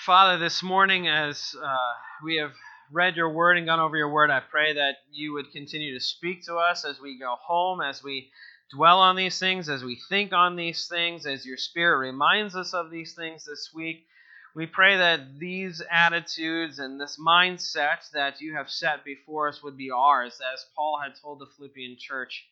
[0.06, 1.76] Father, this morning, as uh,
[2.22, 2.52] we have
[2.92, 6.00] read your word and gone over your word, I pray that you would continue to
[6.00, 8.30] speak to us as we go home, as we
[8.70, 12.74] dwell on these things, as we think on these things, as your Spirit reminds us
[12.74, 14.06] of these things this week.
[14.54, 19.76] We pray that these attitudes and this mindset that you have set before us would
[19.76, 22.46] be ours, as Paul had told the Philippian church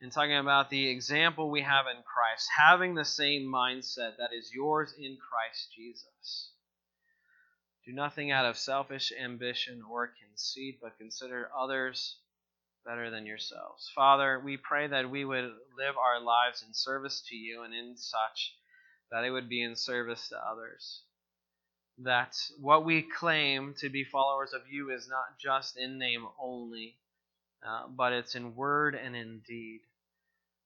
[0.00, 4.50] in talking about the example we have in Christ, having the same mindset that is
[4.52, 6.50] yours in Christ Jesus.
[7.86, 12.16] Do nothing out of selfish ambition or conceit, but consider others
[12.84, 13.90] better than yourselves.
[13.94, 17.96] Father, we pray that we would live our lives in service to you and in
[17.96, 18.54] such
[19.10, 21.02] that it would be in service to others.
[21.98, 26.96] That what we claim to be followers of you is not just in name only,
[27.66, 29.80] uh, but it's in word and in deed.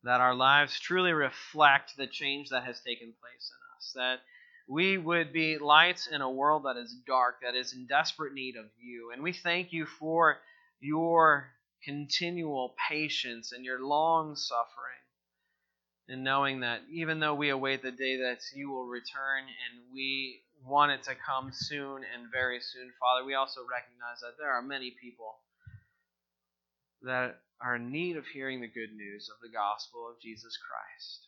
[0.05, 3.93] That our lives truly reflect the change that has taken place in us.
[3.95, 4.21] That
[4.69, 8.57] we would be lights in a world that is dark, that is in desperate need
[8.57, 9.11] of you.
[9.13, 10.39] And we thank you for
[10.81, 11.49] your
[11.85, 15.01] continual patience and your long suffering.
[16.09, 20.41] And knowing that even though we await the day that you will return and we
[20.65, 24.63] want it to come soon and very soon, Father, we also recognize that there are
[24.63, 25.37] many people
[27.03, 31.28] that are in need of hearing the good news of the gospel of Jesus Christ.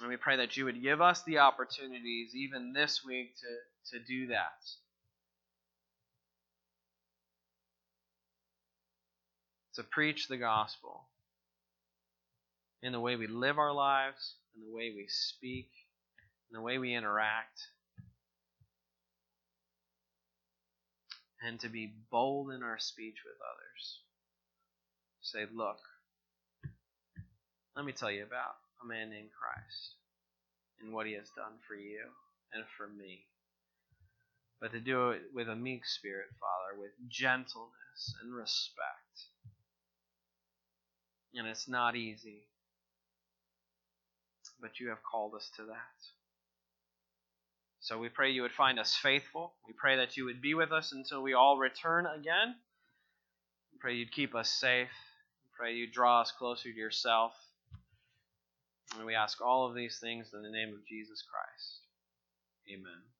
[0.00, 4.04] And we pray that you would give us the opportunities, even this week, to, to
[4.04, 4.62] do that.
[9.76, 11.02] To preach the gospel
[12.82, 15.70] in the way we live our lives, in the way we speak,
[16.50, 17.60] in the way we interact.
[21.42, 24.00] And to be bold in our speech with others.
[25.22, 25.78] Say, look,
[27.74, 29.94] let me tell you about a man named Christ
[30.80, 32.00] and what he has done for you
[32.52, 33.24] and for me.
[34.60, 39.28] But to do it with a meek spirit, Father, with gentleness and respect.
[41.34, 42.48] And it's not easy,
[44.60, 45.96] but you have called us to that.
[47.80, 49.52] So we pray you would find us faithful.
[49.66, 52.56] We pray that you would be with us until we all return again.
[53.72, 54.88] We pray you'd keep us safe.
[55.44, 57.32] We pray you draw us closer to yourself.
[58.94, 61.80] And we ask all of these things in the name of Jesus Christ.
[62.72, 63.15] Amen.